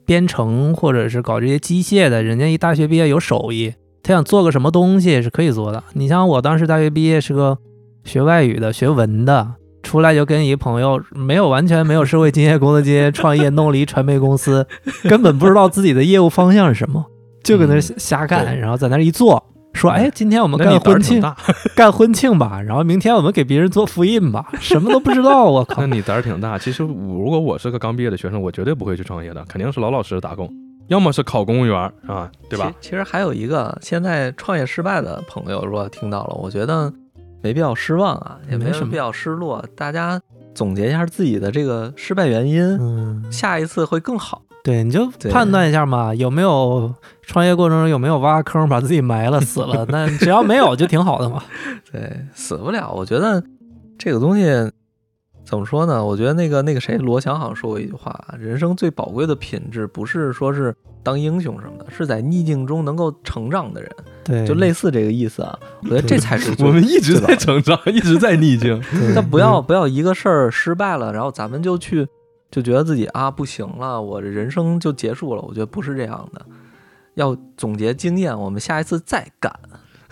[0.03, 5.83] 编程或者是搞这些机械的，人家一大学毕业有手艺，他想做个什么东西是可以做的。
[5.93, 7.57] 你像我当时大学毕业是个
[8.03, 9.53] 学外语的，学文的，
[9.83, 14.67] 出来就跟一朋友没有完全没有社会经验、工作经验，创业弄了一传媒公司，
[15.03, 17.05] 根本不知道自己的业务方向是什么，
[17.43, 19.43] 就搁那儿嗯瞎干，对然后在那儿一做。
[19.75, 21.21] 说，哎，今天我们干婚庆，
[21.75, 25.95] 干婚庆吧，然后明天我们给别人做复印吧，什么都不知道，我 靠那！
[25.95, 26.57] 你胆儿挺大。
[26.57, 30.49] 其实如果我是个刚毕业的学生，我绝对不会去创业的，肯定是老老实实打工，
[30.87, 32.73] 要么是考公务员儿啊，对吧？
[32.79, 32.89] 其？
[32.89, 36.91] 其实还有一个，现在创业失败的朋友，如果听到了，我觉得
[37.43, 39.63] 没必要失望啊，也没什么必要失落。
[39.75, 40.19] 大家
[40.53, 44.41] 总结一下自己的这个失败原因，嗯，下一次会更好。
[44.65, 46.91] 对，你就判断一下嘛，有没有
[47.21, 49.85] 创业过程中有没有挖坑把自己埋了死了？
[49.93, 51.43] 那只要没有就挺好的嘛。
[51.91, 52.91] 对，死不了。
[52.91, 53.43] 我觉得
[53.95, 54.45] 这个东西
[55.45, 56.03] 怎么说呢？
[56.03, 63.91] 我觉得那个那个谁，罗翔好像说过一句话：人生最宝贵的品质，不是说是当英雄什么的，是在逆境中能够成长的人，
[64.23, 65.55] 对，就类似这个意思啊。
[65.83, 68.81] 我觉得这才是 我们一直在成长，一直在逆境。
[69.13, 72.07] 那不要不要一个事儿失败了，然后咱们就去
[72.55, 75.41] 就觉得自己啊不行了，我这人生就结束了。
[75.41, 76.45] 我觉得不是这样的，
[77.15, 79.51] 要总结经验，我们下一次再干，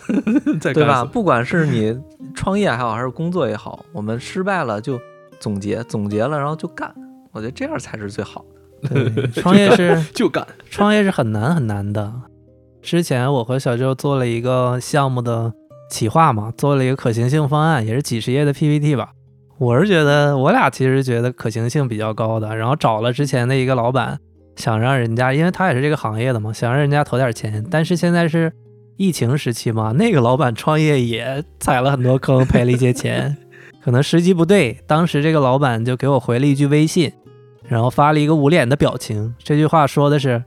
[0.59, 1.05] 对吧？
[1.05, 1.97] 不管是你
[2.35, 4.99] 创业也好，还是工作也好，我们失败了就
[5.39, 6.93] 总结，总结了然后就干。
[7.31, 8.43] 我觉得这样才是最好
[8.81, 8.89] 的。
[9.09, 10.45] 对创业是就干。
[10.69, 12.13] 创业是很难很难的。
[12.81, 15.53] 之前我和小周做了一个项目的
[15.89, 19.13] 企划嘛，做了一个可行性方案，也是几十页的 PPT 吧。
[19.59, 24.19] 我是觉得我俩其实觉得可行性比较高的，然后找了之前的一个老板，
[24.55, 27.63] 想让人家，因为他也是这个行业的嘛，想让人家投点钱。
[27.69, 28.51] 但是现在是
[28.97, 33.37] 疫情时期嘛， 那个老板创业也踩了很多坑，赔了一些钱，
[33.83, 34.77] 可能时机不对。
[34.87, 37.11] 当时这个老板就给我回了一句微信，
[37.67, 39.33] 然后发了一个捂脸的表情。
[39.37, 40.43] 这句话说的是：“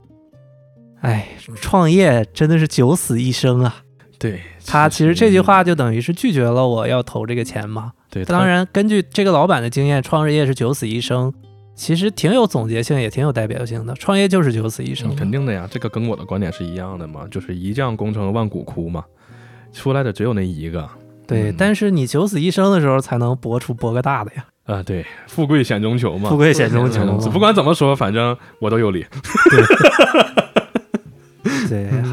[1.01, 3.77] 哎，创业真的是九死一生啊。”
[4.19, 7.91] 对他其实这句话就等于是拒绝了我要投这个钱嘛。
[8.09, 11.33] 对，当然，根据这个老板的经验，创业是九死一生，
[11.75, 13.93] 其实挺有总结性，也挺有代表性的。
[13.95, 19.03] 创业就是九死一生嗯，肯定的呀，这个跟我的观点是一样的嘛，就是一将功成万骨枯嘛，
[19.73, 20.87] 出来的只有那一个。
[21.27, 24.45] 对，嗯但是你九死一生的时候，才能搏出搏个大的呀。
[24.63, 26.37] 啊，对，富贵险中求嘛富。
[26.37, 27.31] 贵险中求嗯。
[27.31, 29.05] 不管怎么说，反正我都有理。
[29.51, 29.63] 对，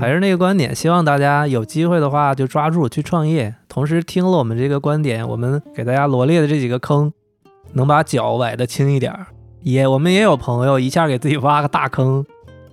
[0.01, 3.55] 还是那个观点，希望大家有机会的话就抓住去创业。
[3.69, 7.13] 同时听了我们这个观点，我们给大家罗列的这几个坑，
[7.73, 9.27] 能把脚崴得轻一点儿。
[9.63, 12.25] 也我们也有朋友一下给自己挖个大坑，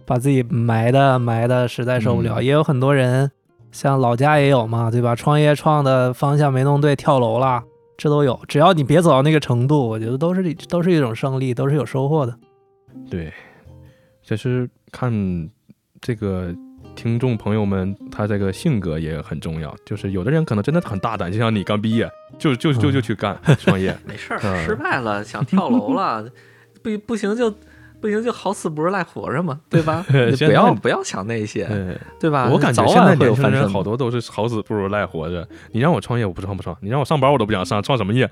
[0.06, 2.42] 把自己埋的埋的实在受不了。
[2.42, 3.32] 嗯也有很多人，
[3.72, 5.16] 像老家也有嘛，对吧？
[5.16, 7.64] 创业创的方向没弄对，跳楼了，
[7.98, 8.38] 这都有。
[8.48, 12.36] 只要你别走到那个程度，我觉得都是都是一种胜利，都是有收获的。
[13.10, 13.32] 对，
[14.22, 15.50] 就是看
[16.02, 16.54] 这个
[16.96, 19.76] 听众朋友们他这个性格也很重要。
[19.86, 23.96] 就是有的人可能真的很大胆，就像你刚毕业就就就就去干创业。
[24.06, 26.26] 没事儿，嗯失败了想跳楼了，
[26.84, 27.54] 不不行就
[28.00, 30.06] 不行就好死不如赖活着嘛， 对吧？
[30.10, 32.50] 不要不要想那些，对，对吧？
[32.52, 33.52] 我感觉现在会有年轻。
[33.52, 35.48] 人好多都是好死不如赖活着。
[35.72, 38.30] 你让我创业，我不创不创；你让我上班，我都不想上，创什么业？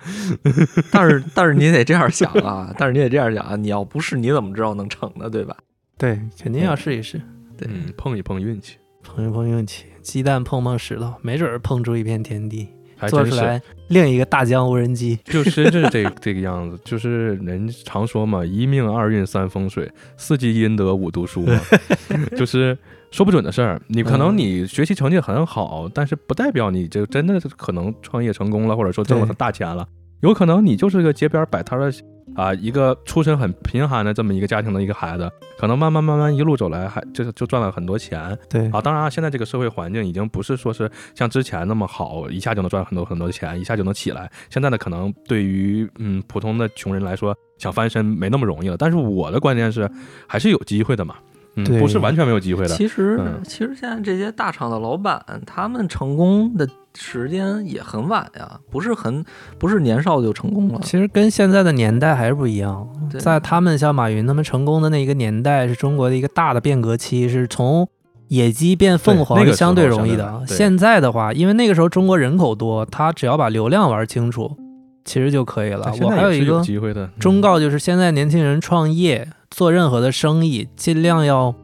[0.92, 5.56] 但是但是你得这样想啊，但是你得这样想啊，你要不是你怎么知道能成呢，对吧？
[5.98, 7.22] 对，肯定要试一试。
[7.60, 8.78] 对，嗯，碰一碰运气。
[9.04, 12.68] 碰一碰运气，鸡蛋碰碰石头，没准儿碰出一片天地。
[12.98, 13.30] 还真是。
[13.32, 15.18] 做出来另一个大疆无人机。
[15.24, 21.58] 就真是这这个样子，就是人常说嘛，一命二运三风水，四积阴德五读书嘛，
[22.36, 22.78] 就是
[23.10, 23.82] 说不准的事儿。
[23.88, 29.88] 你可能嗯你学习成绩很好，但是不代表你就真的可能创业成功了，或者说挣了大钱了。
[30.22, 31.92] 有可能你就是个街边摆摊的
[32.36, 38.38] 啊，一个出身很贫寒的这么一个家庭的一个孩子，可能慢慢慢慢一路走来，还就是就赚了很多钱。
[38.50, 44.30] 对啊，当然啊，现在这个社会环境已经不是说是像之前那么好，一下就能赚很多很多钱，一下就能起来。
[44.50, 48.78] 现在呢，可能对于嗯普通的穷人来说，想翻身没那么容易了。
[48.78, 49.90] 但是我的观念是，
[50.28, 51.16] 还是有机会的嘛，
[51.66, 52.76] 不是完全没有机会的。
[52.76, 59.24] 其实、嗯其实现在这些大厂的老板，他们成功的时间也很晚呀，不是很
[59.58, 60.80] 不是年少就成功了。
[60.84, 62.88] 其实跟现在的年代还是不一样，
[63.20, 67.88] 在他们像马云他们成功的那一个年代，是中国的一个大的变革期，是从
[68.28, 74.56] 野鸡变凤对那个凰是相对容易的现在的话，因为那个时候中国人口多，他只要把流量玩清楚，
[75.10, 75.92] 其实就可以了。
[75.92, 81.56] 现我还有一个机会的嗯忠告，就是现在年轻人创业做任何的生意，尽量要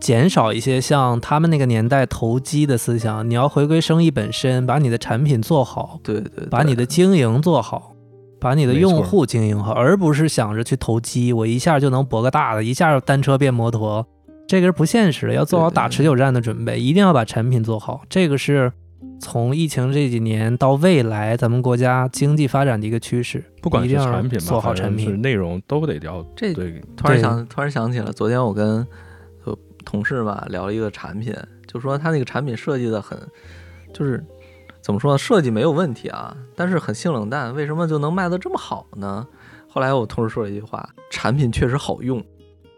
[0.00, 6.00] 减少一些像他们那个年代投机的思想，你要回归生意本身，把你的产品做好。
[6.02, 7.92] 对对对，把你的经营做好，
[8.40, 14.04] 把你的用户经营好，而不是想着去投机，我一下就能博个大的，一下单车变摩托，
[14.48, 15.34] 这个是不现实的。
[15.34, 18.02] 要做好打持久战的准备，一定要把产品做好。
[18.08, 18.72] 这个是
[19.20, 25.16] 从疫情这几年到未来咱们国家经济发展的一个趋势，不管是一定要产品吧，做好产品是。
[25.16, 26.82] 内容都得要这对。
[26.96, 28.86] 突然想，突然想起了昨天我跟
[29.44, 31.34] 呃同事吧聊了一个产品，
[31.66, 33.18] 就说他那个产品设计的很，
[33.92, 34.24] 就是
[34.80, 39.26] 怎么说呢，设计没有问题啊，但是很性冷淡，为什么就能卖得这么好呢？
[39.68, 42.22] 后来我同事说了一句话，产品确实好用。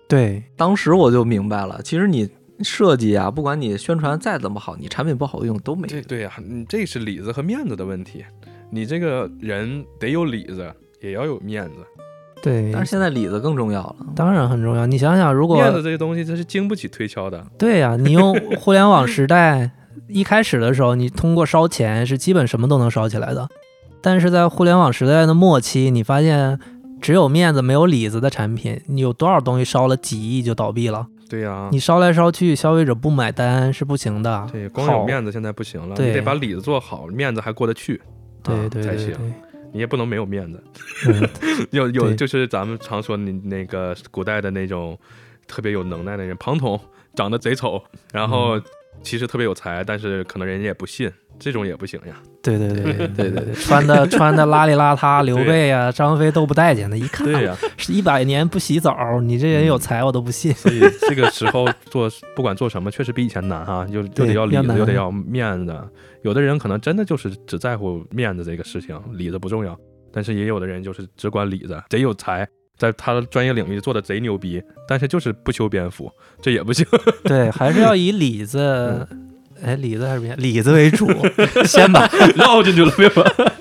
[0.06, 2.28] 对当时我就明白了，其实你
[2.62, 5.88] 设计啊，不管你宣传再怎么好，你产品不好用都没用。
[5.88, 8.24] 这对呀、你这是里子和面子的问题。
[8.70, 11.76] 你这个人得有里子，也要有面子。
[12.42, 13.96] 对，但是现在里子更重要了。
[14.14, 14.84] 当然很重要。
[14.86, 17.46] 你想想，如果面子这个东西，它是经不起推敲的。
[17.57, 19.70] 对呀、你用 互联网时代
[20.09, 23.48] 一开始的时候，你通过烧钱是基本什么都能烧起来的。
[24.02, 26.59] 但是在互联网时代的末期，你发现
[27.00, 31.07] 只有面子没有里子的产品，你有多少东西烧了几亿就倒闭了？
[31.28, 34.48] 对呀、你烧来烧去，消费者不买单是不行的。
[34.52, 38.00] 对，光有面子现在不行了，你得把里子做好，面子还过得去，
[38.42, 38.96] 对啊对对对。
[38.96, 39.34] 才行。
[39.72, 40.62] 你也不能没有面子。
[41.08, 41.28] 嗯。
[41.72, 44.98] 有有就是咱们常说你那个古代的那种
[45.48, 46.78] 特别有能耐的人，庞统
[47.14, 48.62] 长得贼丑，然后嗯。
[49.02, 52.14] 其实特别有才，但是可能人家也不信，这种也不行呀。
[52.43, 60.53] 对对对 对对对对，穿的 穿的邋里邋遢，刘备啊、张飞都不待见的，一看对呀、是一百年不洗澡，你这人有才我都不信。
[60.55, 65.74] 所以这个时候做 不管做什么，确实比以前难哈，又又对得要里子，又得要面子。
[66.22, 69.78] 有的人可能真的就是只在乎面子这个事情，里子不重要。
[70.12, 72.47] 但是也有的人就是只管里子，贼有才，
[72.78, 76.11] 在他的专业领域做的贼牛逼，但是就是不修边幅，
[76.41, 76.87] 这也不行。
[77.24, 79.07] 对，还是要以里子，
[79.64, 81.08] 哎，里子还是面里子为主，
[81.64, 82.06] 先把
[82.36, 83.10] 绕进去了，没有？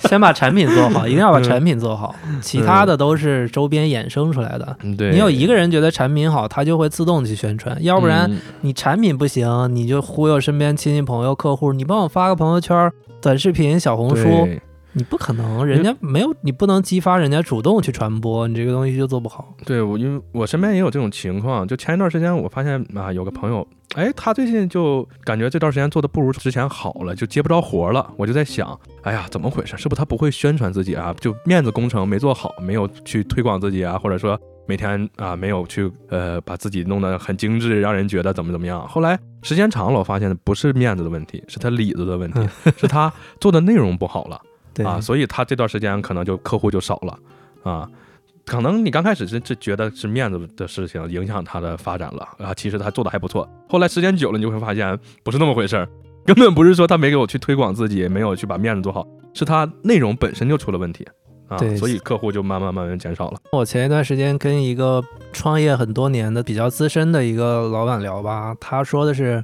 [0.09, 4.77] 先把产品做好，一定要把嗯产品做好，其他的都是周边衍生出来的。
[4.83, 12.91] 嗯，对你有一个人觉得产品好，他就会自动去宣传，要不然嗯你产品不行，你就忽悠身边亲戚朋友、客户，你帮我发个朋友圈、
[13.21, 14.61] 短视频、小红书，对
[14.95, 19.55] 你不可能，人家没有，你不能激发人家主动去传播，你这个东西就做不好。
[19.65, 28.07] 对，我因为我身边也有这种情况，就前一段时间我发现啊，有个朋友，哎，他最近就感觉这段时间做的不如之前好了，就接不着活了。
[28.17, 29.75] 我就在想，哎呀，怎么回事？
[29.77, 31.13] 是不是他不会宣传自己啊？
[31.19, 38.87] 就面子工程没做好，没有去推广自己啊，或者说每天啊没有去呃把自己弄得很精致，让人觉得怎么怎么样。
[38.87, 42.39] 后来时间长了，我发现不是面子的问题，是他里子的问题，
[42.77, 44.39] 是他做的内容不好了。
[44.73, 47.19] 对啊，所以他这段时间可能就客户就少了
[47.63, 47.89] 啊。
[48.45, 53.47] 可能你刚开始是是觉得是面子的事情影响他的发展了啊，其实他做的还不错。
[53.69, 55.87] 后来时间久了，你就会发现不是那么回事儿，
[56.25, 61.07] 根本不是说他没给我去推广自己，没有去把面子做好，是他内容本身就出了问题
[61.47, 63.39] 啊对，所以客户就慢慢慢慢减少了。
[63.53, 65.01] 我前一段时间跟一个
[65.31, 69.41] 创业很多年的比较资深的一个老板聊吧，他说的是，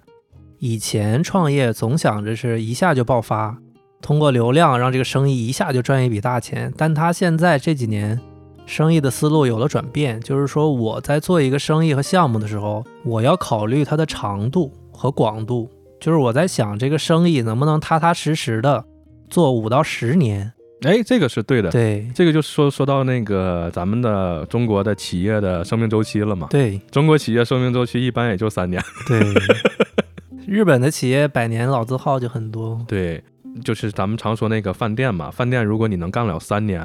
[0.57, 3.57] 以前创业总想着是一下就爆发，
[4.01, 8.19] 通过流量让这个生意一下就赚一笔大钱，但他现在这几年
[8.65, 15.69] 生意的思路有了转变，就是说我在做一个生意和项目的时候，我要考虑它的长度和广度，
[15.99, 18.85] 就是我在想这个生意能不能踏踏实实的
[19.29, 20.53] 做五到十年。
[20.83, 21.69] 哎，这个是对的。
[21.69, 26.47] 对这个就说说到那个咱们的中国的企业的生命周期了嘛。
[26.49, 28.81] 对中国企业生命周期一般也就三年。
[29.05, 29.19] 对，
[30.47, 32.79] 日本的企业百年老字号就很多。
[32.87, 33.21] 对，
[33.63, 36.81] 就是咱们常说那个饭店嘛，饭店如果你能干了三年，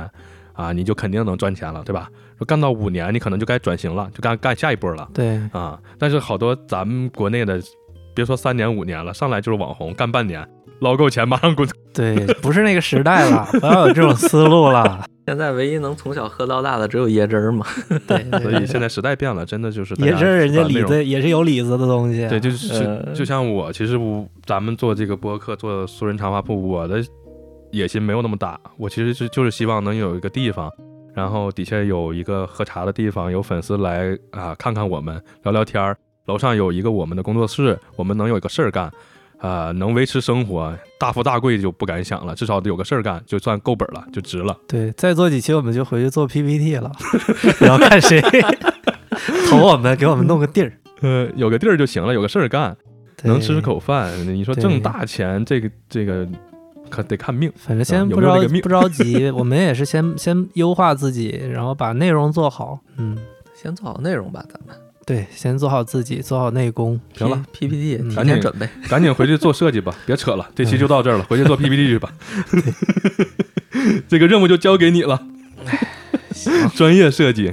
[0.53, 2.09] 啊，你就肯定能赚钱了，对吧？
[2.39, 5.79] 说干到五年，你可能就该转型了，就干干下一波了对，啊。
[5.99, 7.61] 但是好多咱们国内的，
[8.15, 10.45] 别说三年五年了，上来就是网红，干半年
[10.81, 11.69] 捞够钱马上滚。
[11.95, 15.07] 对，不是那个时代了，不要有这种思路了。
[15.27, 17.65] 现在唯一能从小喝到大的只有椰汁儿嘛。
[18.07, 22.29] 对，对所以现在时代变了，真的就是椰汁儿人家里子也是有里子的东西。
[22.29, 27.03] 对，就是、呃就像我，其实我咱们做这个播客，做素人茶话铺，我的
[27.71, 30.71] 野心没有那么大，我其实是就是希望能有一个地方，
[31.15, 35.97] 然后底下有一个喝茶的地方，有粉丝来啊看看我们聊聊天儿，
[36.27, 38.93] 楼上有一个我们的工作室，我们能有一个事儿干。
[39.39, 44.57] 啊、能维持生活，大富大贵就不敢想了，至少得有个事儿干，就算够本了，就值了。
[44.67, 46.91] 对，再做几期我们就回去做 PPT 了，
[47.61, 48.23] 然后看谁
[49.51, 52.77] 投我们，给我们弄个地儿，呃，有个地儿就行了，有个事儿干，
[53.23, 54.11] 能吃口饭。
[54.27, 56.27] 你说挣大钱，这个这个
[56.89, 57.53] 可得看命。
[57.57, 62.79] 反正先不着不着急， 我们也是先先优化自己，然后把内容做好。
[62.97, 63.17] 嗯，
[63.55, 64.75] 先做好内容吧，咱们
[65.07, 67.01] 对，先做好自己，做好内功。
[67.17, 68.69] 行了 PPT 嗯提赶紧前准备。
[68.89, 72.13] 赶紧回去做设计吧，别扯了，这期就到这儿了，回去做 PPT 去吧。
[74.09, 75.21] 这个任务就交给你了。
[76.75, 77.53] 专业设计，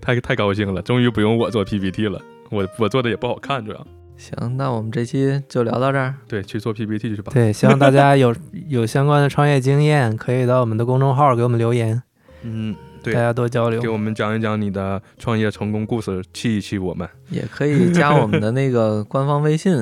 [0.00, 2.20] 太太高兴了，终于不用我做 PPT 了。
[2.50, 6.14] 我我做的也不好看，主要行，那我们这期就聊到这儿。
[6.26, 7.30] 对去做 PPT 去吧。
[7.32, 8.34] 对，希望大家有
[8.68, 12.02] 有相关的创业经验，可以到我们的公众号给我们留言，
[12.42, 12.74] 嗯，
[13.08, 13.88] 对大，家多交流给。
[13.88, 17.08] 我们讲一讲你的创业成功故事，气一气我们。
[17.30, 19.74] 也可以加我们的那个官方微信，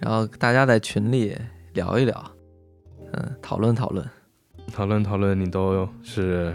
[0.00, 1.36] 然后大家在群里
[1.74, 2.32] 聊一聊，
[3.12, 4.04] 嗯，讨论讨论。
[4.72, 6.52] 讨论讨论，你都是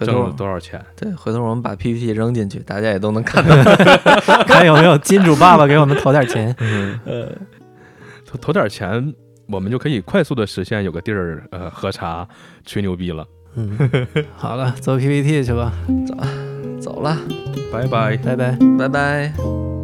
[0.00, 0.82] 挣了多少钱？
[0.96, 3.54] 对，回头我们把 PPT 扔进去，大家也都能看到。
[4.48, 6.54] 看有没有金主爸爸给我们投点钱。
[7.04, 7.30] 呃，
[8.26, 9.14] 投投点钱，
[9.46, 12.26] 我们就可以快速的实现有个地儿呃喝茶
[12.64, 13.26] 吹牛逼了。
[13.56, 13.76] 嗯，
[14.36, 15.72] 好了，做 PPT 去吧，
[16.06, 16.14] 走
[16.80, 17.16] 走了，
[17.72, 18.16] 拜拜。
[18.16, 18.56] 拜拜。
[18.78, 19.79] 拜拜。